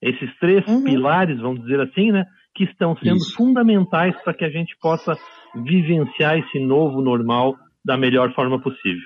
[0.00, 0.82] Esses três uhum.
[0.82, 2.24] pilares, vamos dizer assim, né?
[2.52, 3.36] Que estão sendo Isso.
[3.36, 5.16] fundamentais para que a gente possa
[5.54, 9.02] vivenciar esse novo normal da melhor forma possível.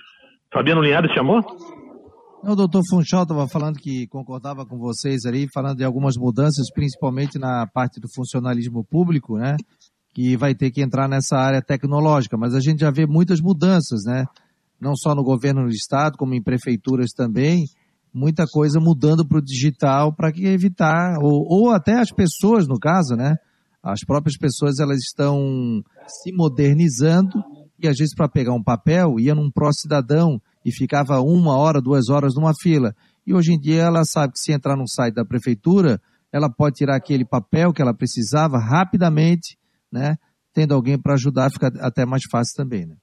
[0.52, 1.40] Fabiano Linhares chamou?
[2.42, 7.38] O doutor Funchal estava falando que concordava com vocês ali, falando de algumas mudanças, principalmente
[7.38, 9.56] na parte do funcionalismo público, né?
[10.14, 14.02] Que vai ter que entrar nessa área tecnológica, mas a gente já vê muitas mudanças,
[14.06, 14.24] né?
[14.80, 17.64] Não só no governo do estado, como em prefeituras também,
[18.14, 22.78] muita coisa mudando para o digital para que evitar, ou, ou até as pessoas, no
[22.78, 23.36] caso, né?
[23.82, 27.42] As próprias pessoas elas estão se modernizando
[27.78, 32.08] e às vezes para pegar um papel ia num pró-cidadão e ficava uma hora, duas
[32.08, 32.92] horas numa fila.
[33.26, 36.00] E hoje em dia ela sabe que se entrar no site da prefeitura,
[36.32, 39.56] ela pode tirar aquele papel que ela precisava rapidamente,
[39.92, 40.16] né?
[40.54, 42.96] Tendo alguém para ajudar, fica até mais fácil também, né?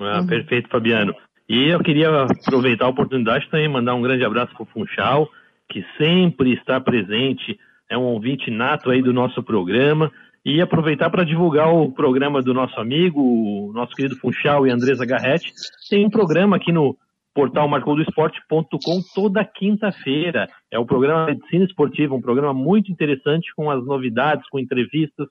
[0.00, 1.14] Ah, perfeito, Fabiano.
[1.48, 5.28] E eu queria aproveitar a oportunidade também mandar um grande abraço para o Funchal,
[5.68, 7.58] que sempre está presente,
[7.90, 10.12] é um ouvinte nato aí do nosso programa
[10.48, 15.04] e aproveitar para divulgar o programa do nosso amigo, o nosso querido Funchal e Andresa
[15.04, 15.52] Garretti.
[15.90, 16.96] Tem um programa aqui no
[17.34, 20.46] portal marcodoesporte.com toda quinta-feira.
[20.72, 25.28] É o programa Medicina Esportiva, um programa muito interessante com as novidades, com entrevistas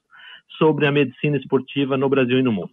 [0.55, 2.69] sobre a medicina esportiva no Brasil e no mundo.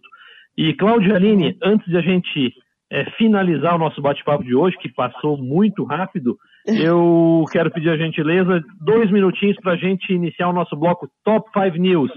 [0.55, 2.53] E Cláudia Aline, antes de a gente
[2.91, 6.37] é, finalizar o nosso bate-papo de hoje, que passou muito rápido,
[6.67, 11.49] eu quero pedir a gentileza, dois minutinhos para a gente iniciar o nosso bloco Top
[11.51, 12.11] 5 News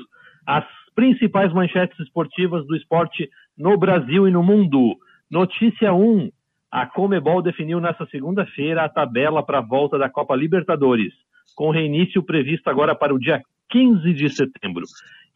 [0.48, 4.96] as principais manchetes esportivas do esporte no Brasil e no mundo.
[5.30, 6.30] Notícia 1.
[6.72, 11.12] A Comebol definiu nesta segunda-feira a tabela para a volta da Copa Libertadores,
[11.54, 14.86] com reinício previsto agora para o dia 15 de setembro.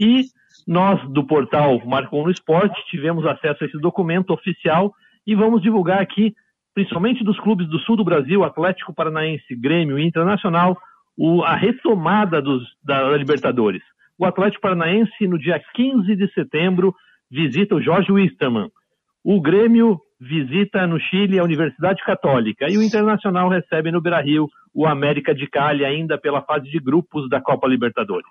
[0.00, 0.24] E
[0.66, 4.94] nós, do portal Marcou no Esporte, tivemos acesso a esse documento oficial
[5.26, 6.34] e vamos divulgar aqui,
[6.72, 10.74] principalmente dos clubes do sul do Brasil, Atlético Paranaense, Grêmio e Internacional,
[11.18, 13.82] o, a retomada dos, da, da Libertadores.
[14.22, 16.94] O Atlético Paranaense, no dia 15 de setembro,
[17.28, 18.68] visita o Jorge Wisterman.
[19.24, 22.70] O Grêmio visita no Chile a Universidade Católica.
[22.70, 27.28] E o Internacional recebe no Beira-Rio o América de Cali, ainda pela fase de grupos
[27.28, 28.30] da Copa Libertadores.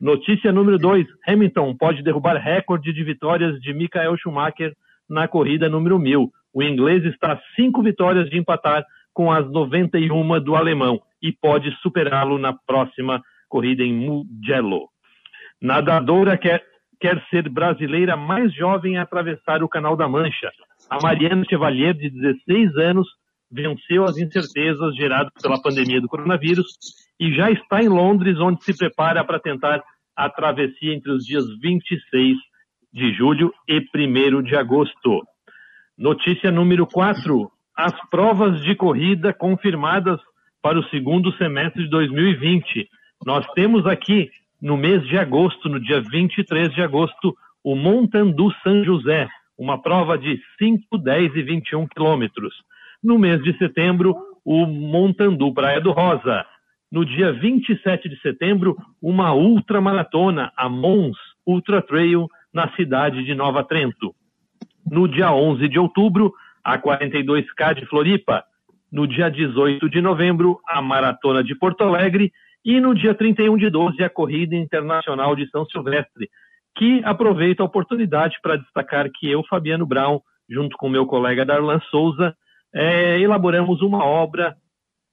[0.00, 1.06] Notícia número 2.
[1.28, 4.74] Hamilton pode derrubar recorde de vitórias de Michael Schumacher
[5.08, 6.28] na corrida número 1000.
[6.52, 11.70] O inglês está a cinco vitórias de empatar com as 91 do alemão e pode
[11.82, 14.92] superá-lo na próxima corrida em Mugello.
[15.60, 16.62] Nadadora quer,
[17.00, 20.50] quer ser brasileira mais jovem a atravessar o Canal da Mancha.
[20.90, 23.08] A Mariana Chevalier, de 16 anos,
[23.50, 26.66] venceu as incertezas geradas pela pandemia do coronavírus
[27.18, 29.82] e já está em Londres, onde se prepara para tentar
[30.16, 32.36] a travessia entre os dias 26
[32.92, 35.22] de julho e 1 de agosto.
[35.96, 37.50] Notícia número 4.
[37.76, 40.20] As provas de corrida confirmadas
[40.62, 42.88] para o segundo semestre de 2020.
[43.24, 44.30] Nós temos aqui
[44.64, 50.16] no mês de agosto, no dia 23 de agosto, o Montandu São José, uma prova
[50.16, 52.54] de 5, 10 e 21 quilômetros.
[53.02, 56.46] No mês de setembro, o Montandu Praia do Rosa.
[56.90, 63.62] No dia 27 de setembro, uma ultramaratona, a Mons Ultra Trail, na cidade de Nova
[63.64, 64.14] Trento.
[64.90, 66.32] No dia 11 de outubro,
[66.64, 68.42] a 42K de Floripa.
[68.90, 72.32] No dia 18 de novembro, a Maratona de Porto Alegre
[72.64, 76.30] e no dia 31 de 12, a Corrida Internacional de São Silvestre,
[76.76, 81.80] que aproveito a oportunidade para destacar que eu, Fabiano Brown, junto com meu colega Darlan
[81.90, 82.34] Souza,
[82.72, 84.56] é, elaboramos uma obra,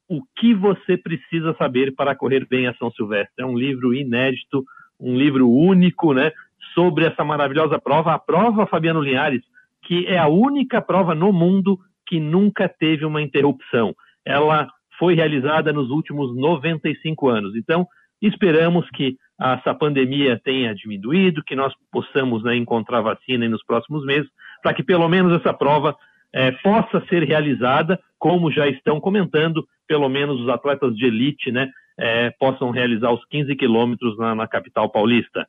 [0.10, 3.34] O que você precisa saber para correr bem a São Silvestre.
[3.39, 4.64] É um livro inédito,
[4.99, 6.34] um livro único, né,
[6.74, 8.14] sobre essa maravilhosa prova.
[8.14, 9.41] A prova, Fabiano Linhares,
[9.84, 13.95] que é a única prova no mundo que nunca teve uma interrupção.
[14.26, 14.68] Ela
[15.02, 17.56] foi realizada nos últimos 95 anos.
[17.56, 17.88] Então,
[18.22, 24.30] esperamos que essa pandemia tenha diminuído, que nós possamos né, encontrar vacina nos próximos meses,
[24.62, 25.95] para que pelo menos essa prova
[26.32, 31.68] é, possa ser realizada, como já estão comentando, pelo menos os atletas de elite né,
[31.97, 35.47] é, possam realizar os 15 quilômetros na, na capital paulista.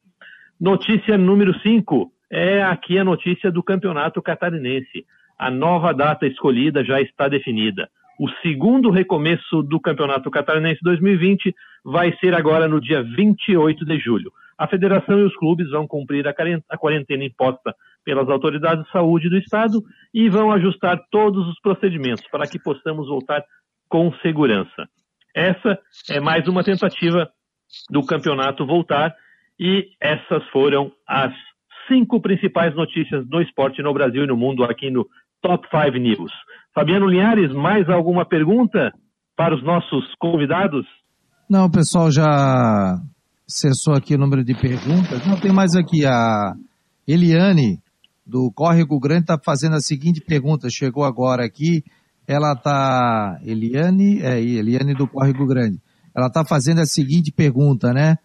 [0.59, 5.05] Notícia número 5 é aqui a notícia do campeonato catarinense.
[5.39, 7.91] A nova data escolhida já está definida.
[8.23, 11.53] O segundo recomeço do Campeonato Catarinense 2020
[11.85, 14.33] vai ser agora no dia 28 de julho.
[14.57, 19.37] A federação e os clubes vão cumprir a quarentena imposta pelas autoridades de saúde do
[19.37, 19.83] Estado
[20.15, 23.43] e vão ajustar todos os procedimentos para que possamos voltar
[23.89, 24.89] com segurança.
[25.35, 25.77] Essa
[26.09, 27.29] é mais uma tentativa
[27.91, 29.13] do campeonato voltar
[29.59, 31.35] e essas foram as
[31.89, 35.09] cinco principais notícias do esporte no Brasil e no mundo aqui no
[35.43, 36.33] Top 5 News.
[36.75, 38.93] Fabiano Linhares, mais alguma pergunta
[39.37, 40.87] para os nossos convidados?
[41.49, 42.99] Não, pessoal já
[43.47, 45.27] cessou aqui o número de perguntas.
[45.27, 46.55] Não, tem mais aqui a
[47.07, 47.79] Eliane,
[48.27, 50.69] do Córrego Grande, está fazendo a seguinte pergunta.
[50.71, 51.85] Chegou agora aqui.
[52.27, 53.39] Ela está.
[53.45, 55.79] Eliane, é, Eliane do Córrego Grande.
[56.17, 58.17] Ela está fazendo a seguinte pergunta, né?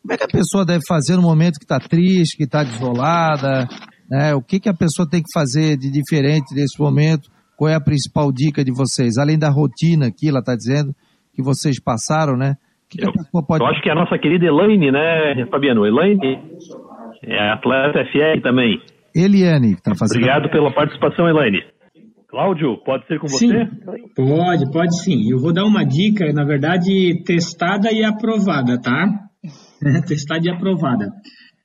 [0.00, 3.68] Como é que a pessoa deve fazer no momento que está triste, que está desolada?
[4.08, 4.34] Né?
[4.34, 7.30] O que, que a pessoa tem que fazer de diferente nesse momento?
[7.60, 9.18] Qual é a principal dica de vocês?
[9.18, 10.94] Além da rotina que ela está dizendo,
[11.36, 12.54] que vocês passaram, né?
[12.88, 13.12] Que que eu,
[13.46, 13.62] pode...
[13.62, 15.84] eu, acho que é a nossa querida Elaine, né, Fabiano?
[15.84, 16.40] Elaine
[17.22, 18.80] é atleta FR também.
[19.14, 20.22] Eliane, que está fazendo.
[20.22, 21.62] Obrigado pela participação, Elaine.
[22.28, 23.46] Cláudio, pode ser com você?
[23.46, 23.66] Sim,
[24.16, 25.30] pode, pode sim.
[25.30, 29.06] Eu vou dar uma dica, na verdade, testada e aprovada, tá?
[30.08, 31.12] testada e aprovada.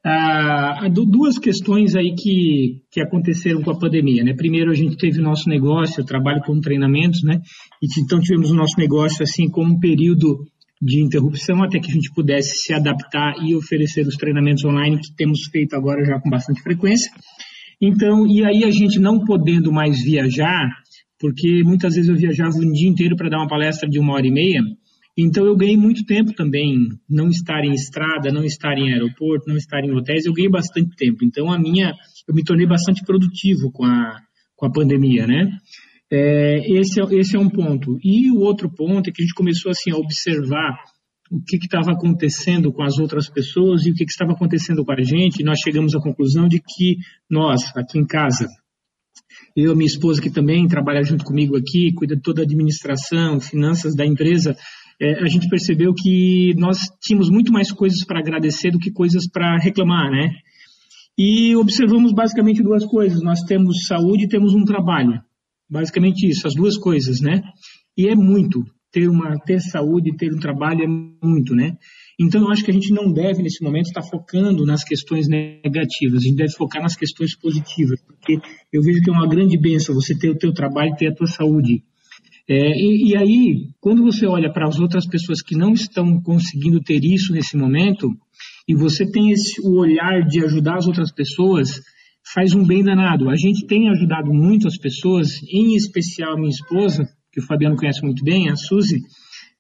[0.07, 4.35] Ah, duas questões aí que, que aconteceram com a pandemia, né?
[4.35, 7.41] Primeiro, a gente teve o nosso negócio, eu trabalho com treinamentos, né?
[7.81, 10.45] E então tivemos o nosso negócio assim como um período
[10.79, 15.15] de interrupção até que a gente pudesse se adaptar e oferecer os treinamentos online que
[15.15, 17.11] temos feito agora já com bastante frequência.
[17.81, 20.69] Então, e aí a gente não podendo mais viajar,
[21.19, 24.27] porque muitas vezes eu viajava um dia inteiro para dar uma palestra de uma hora
[24.27, 24.61] e meia,
[25.17, 29.55] então eu ganhei muito tempo também, não estar em estrada, não estar em aeroporto, não
[29.55, 31.23] estar em hotéis, eu ganhei bastante tempo.
[31.23, 31.93] Então a minha,
[32.27, 34.19] eu me tornei bastante produtivo com a,
[34.55, 35.49] com a pandemia, né?
[36.11, 37.97] É, esse, é, esse é um ponto.
[38.03, 40.75] E o outro ponto é que a gente começou assim a observar
[41.31, 45.01] o que estava acontecendo com as outras pessoas e o que, estava acontecendo com a
[45.01, 45.39] gente.
[45.39, 46.97] E nós chegamos à conclusão de que
[47.29, 48.47] nós, aqui em casa,
[49.55, 53.95] eu minha esposa, que também trabalha junto comigo aqui, cuida de toda a administração, finanças
[53.95, 54.55] da empresa,
[55.01, 59.27] é, a gente percebeu que nós tínhamos muito mais coisas para agradecer do que coisas
[59.27, 60.31] para reclamar, né?
[61.17, 65.21] E observamos basicamente duas coisas: nós temos saúde e temos um trabalho.
[65.69, 67.41] Basicamente isso, as duas coisas, né?
[67.97, 71.75] E é muito ter uma ter saúde e ter um trabalho é muito, né?
[72.17, 76.19] Então eu acho que a gente não deve nesse momento estar focando nas questões negativas,
[76.19, 78.39] a gente deve focar nas questões positivas, porque
[78.71, 81.13] eu vejo que é uma grande benção você ter o teu trabalho e ter a
[81.13, 81.83] tua saúde.
[82.47, 86.79] É, e, e, aí, quando você olha para as outras pessoas que não estão conseguindo
[86.79, 88.09] ter isso nesse momento,
[88.67, 91.81] e você tem esse, o olhar de ajudar as outras pessoas,
[92.33, 93.29] faz um bem danado.
[93.29, 98.03] A gente tem ajudado muito as pessoas, em especial minha esposa, que o Fabiano conhece
[98.03, 99.01] muito bem, a Suzy,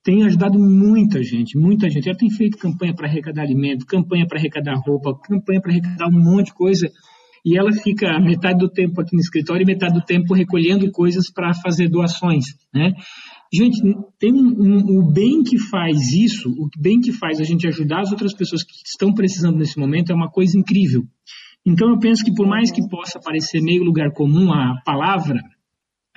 [0.03, 2.07] tem ajudado muita gente, muita gente.
[2.07, 6.23] Ela tem feito campanha para arrecadar alimento, campanha para arrecadar roupa, campanha para arrecadar um
[6.23, 6.87] monte de coisa
[7.45, 11.31] e ela fica metade do tempo aqui no escritório e metade do tempo recolhendo coisas
[11.31, 12.91] para fazer doações, né?
[13.53, 13.79] Gente,
[14.19, 18.01] tem um, um, o bem que faz isso, o bem que faz a gente ajudar
[18.01, 21.03] as outras pessoas que estão precisando nesse momento é uma coisa incrível.
[21.63, 25.39] Então eu penso que por mais que possa parecer meio lugar comum a palavra,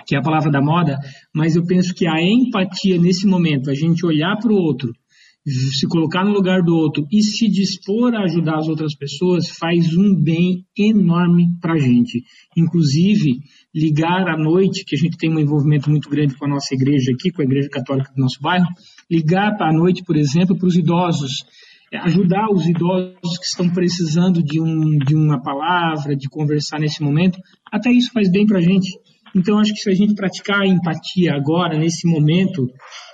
[0.05, 0.97] que é a palavra da moda,
[1.33, 4.91] mas eu penso que a empatia nesse momento, a gente olhar para o outro
[5.47, 9.95] se colocar no lugar do outro e se dispor a ajudar as outras pessoas faz
[9.97, 12.23] um bem enorme para a gente.
[12.55, 13.39] Inclusive,
[13.73, 17.11] ligar à noite, que a gente tem um envolvimento muito grande com a nossa igreja
[17.11, 18.67] aqui, com a igreja católica do nosso bairro,
[19.09, 21.31] ligar à noite, por exemplo, para os idosos,
[21.93, 27.39] ajudar os idosos que estão precisando de, um, de uma palavra, de conversar nesse momento,
[27.71, 28.89] até isso faz bem para a gente.
[29.35, 32.67] Então, acho que se a gente praticar a empatia agora, nesse momento,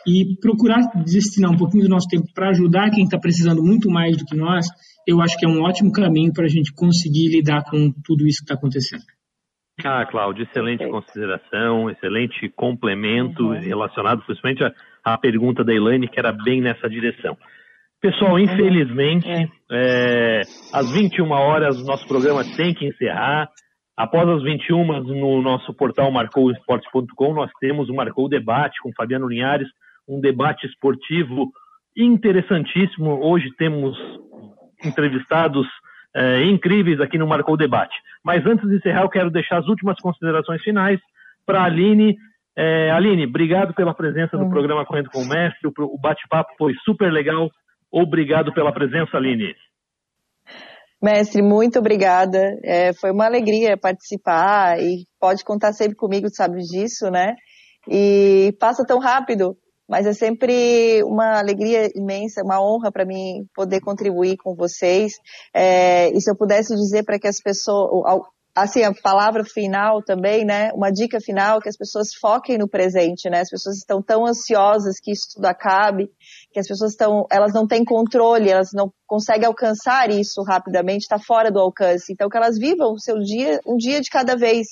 [0.07, 4.17] e procurar destinar um pouquinho do nosso tempo para ajudar quem está precisando muito mais
[4.17, 4.65] do que nós,
[5.07, 8.39] eu acho que é um ótimo caminho para a gente conseguir lidar com tudo isso
[8.39, 9.03] que está acontecendo.
[9.83, 13.59] Ah, Cláudio, excelente consideração, excelente complemento uhum.
[13.59, 17.37] relacionado principalmente à, à pergunta da Elaine, que era bem nessa direção.
[18.01, 18.39] Pessoal, uhum.
[18.39, 19.47] infelizmente, é.
[19.71, 20.41] É,
[20.71, 23.49] às 21 horas o nosso programa tem que encerrar.
[23.97, 29.67] Após as 21 no nosso portal marcouesporte.com, nós temos o Marcou Debate com Fabiano Linhares,
[30.07, 31.51] um debate esportivo
[31.97, 33.19] interessantíssimo.
[33.25, 33.97] Hoje temos
[34.83, 35.67] entrevistados
[36.15, 37.95] é, incríveis aqui no Marcou Debate.
[38.23, 40.99] Mas antes de encerrar, eu quero deixar as últimas considerações finais
[41.45, 42.15] para a Aline.
[42.57, 44.49] É, Aline, obrigado pela presença no uhum.
[44.49, 45.67] programa Correndo com o Mestre.
[45.67, 47.49] O, o bate-papo foi super legal.
[47.91, 49.53] Obrigado pela presença, Aline.
[51.01, 52.57] Mestre, muito obrigada.
[52.63, 57.35] É, foi uma alegria participar e pode contar sempre comigo, sabe disso, né?
[57.87, 59.55] E passa tão rápido,
[59.87, 65.13] mas é sempre uma alegria imensa, uma honra para mim poder contribuir com vocês.
[65.53, 68.21] É, e se eu pudesse dizer para que as pessoas,
[68.55, 70.71] assim, a palavra final também, né?
[70.73, 73.41] Uma dica final, que as pessoas foquem no presente, né?
[73.41, 76.09] As pessoas estão tão ansiosas que isso tudo acabe,
[76.51, 81.19] que as pessoas estão, elas não têm controle, elas não conseguem alcançar isso rapidamente, está
[81.19, 82.13] fora do alcance.
[82.13, 84.67] Então, que elas vivam o seu dia, um dia de cada vez,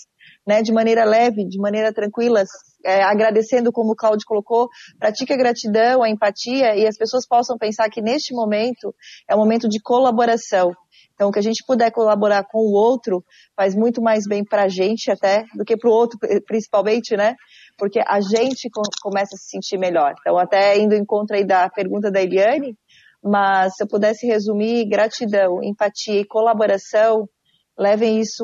[0.45, 0.61] né?
[0.61, 2.43] De maneira leve, de maneira tranquila,
[2.85, 4.67] é, agradecendo, como o Claudio colocou,
[4.99, 8.93] pratique a gratidão, a empatia, e as pessoas possam pensar que neste momento
[9.29, 10.73] é um momento de colaboração.
[11.13, 13.23] Então, que a gente puder colaborar com o outro
[13.55, 17.35] faz muito mais bem para a gente até do que para o outro, principalmente, né?
[17.77, 18.67] Porque a gente
[19.01, 20.13] começa a se sentir melhor.
[20.19, 22.75] Então, até indo em contra aí da pergunta da Eliane,
[23.23, 27.29] mas se eu pudesse resumir, gratidão, empatia e colaboração,
[27.77, 28.43] levem isso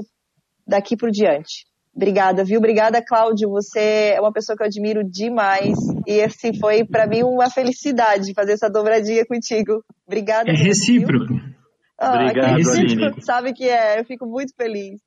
[0.65, 1.68] daqui por diante.
[1.99, 2.59] Obrigada, viu?
[2.59, 3.49] Obrigada, Cláudio.
[3.49, 5.77] Você é uma pessoa que eu admiro demais.
[6.07, 9.83] E assim, foi para mim uma felicidade fazer essa dobradinha contigo.
[10.07, 10.49] Obrigada.
[10.49, 11.33] É recíproco.
[11.99, 13.21] Ah, Obrigado, Aline.
[13.21, 15.01] Sabe que é, eu fico muito feliz.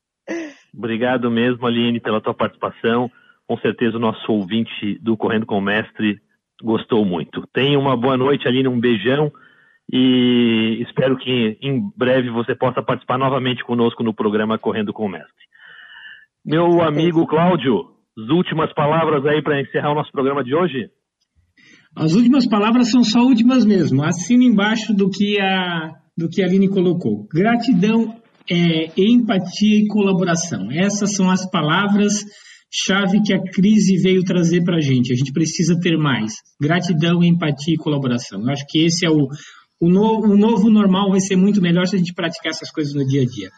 [0.76, 3.10] Obrigado mesmo, Aline, pela tua participação.
[3.48, 6.20] Com certeza o nosso ouvinte do Correndo com o Mestre
[6.62, 7.46] gostou muito.
[7.54, 9.32] Tenha uma boa noite, Aline, um beijão
[9.90, 15.08] e espero que em breve você possa participar novamente conosco no programa Correndo com o
[15.08, 15.42] Mestre.
[16.44, 17.84] Meu amigo Cláudio,
[18.18, 20.90] as últimas palavras aí para encerrar o nosso programa de hoje?
[21.96, 24.02] As últimas palavras são só últimas mesmo.
[24.02, 27.28] Assina embaixo do que a do que a Aline colocou.
[27.32, 28.20] Gratidão,
[28.50, 30.68] é, empatia e colaboração.
[30.72, 32.24] Essas são as palavras
[32.70, 35.12] chave que a crise veio trazer para a gente.
[35.12, 36.32] A gente precisa ter mais.
[36.60, 38.40] Gratidão, empatia e colaboração.
[38.42, 39.28] Eu acho que esse é o,
[39.80, 42.94] o, no, o novo normal vai ser muito melhor se a gente praticar essas coisas
[42.94, 43.50] no dia a dia.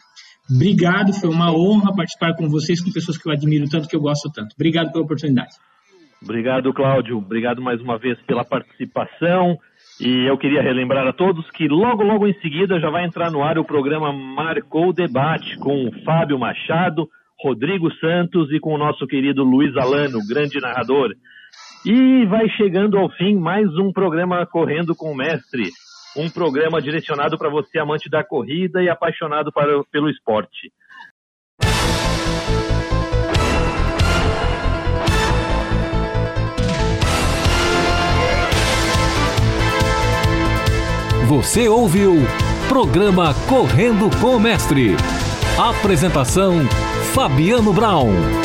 [0.49, 4.01] Obrigado, foi uma honra participar com vocês, com pessoas que eu admiro tanto, que eu
[4.01, 4.53] gosto tanto.
[4.55, 5.55] Obrigado pela oportunidade.
[6.21, 7.17] Obrigado, Cláudio.
[7.17, 9.57] Obrigado mais uma vez pela participação.
[9.99, 13.43] E eu queria relembrar a todos que logo, logo em seguida já vai entrar no
[13.43, 17.07] ar o programa Marcou Debate com o Fábio Machado,
[17.39, 21.13] Rodrigo Santos e com o nosso querido Luiz Alano, grande narrador.
[21.85, 25.69] E vai chegando ao fim mais um programa Correndo com o Mestre,
[26.15, 30.71] um programa direcionado para você amante da corrida e apaixonado para, pelo esporte.
[41.27, 42.13] Você ouviu
[42.69, 44.91] Programa Correndo com o Mestre.
[45.57, 46.59] Apresentação
[47.13, 48.44] Fabiano Brown.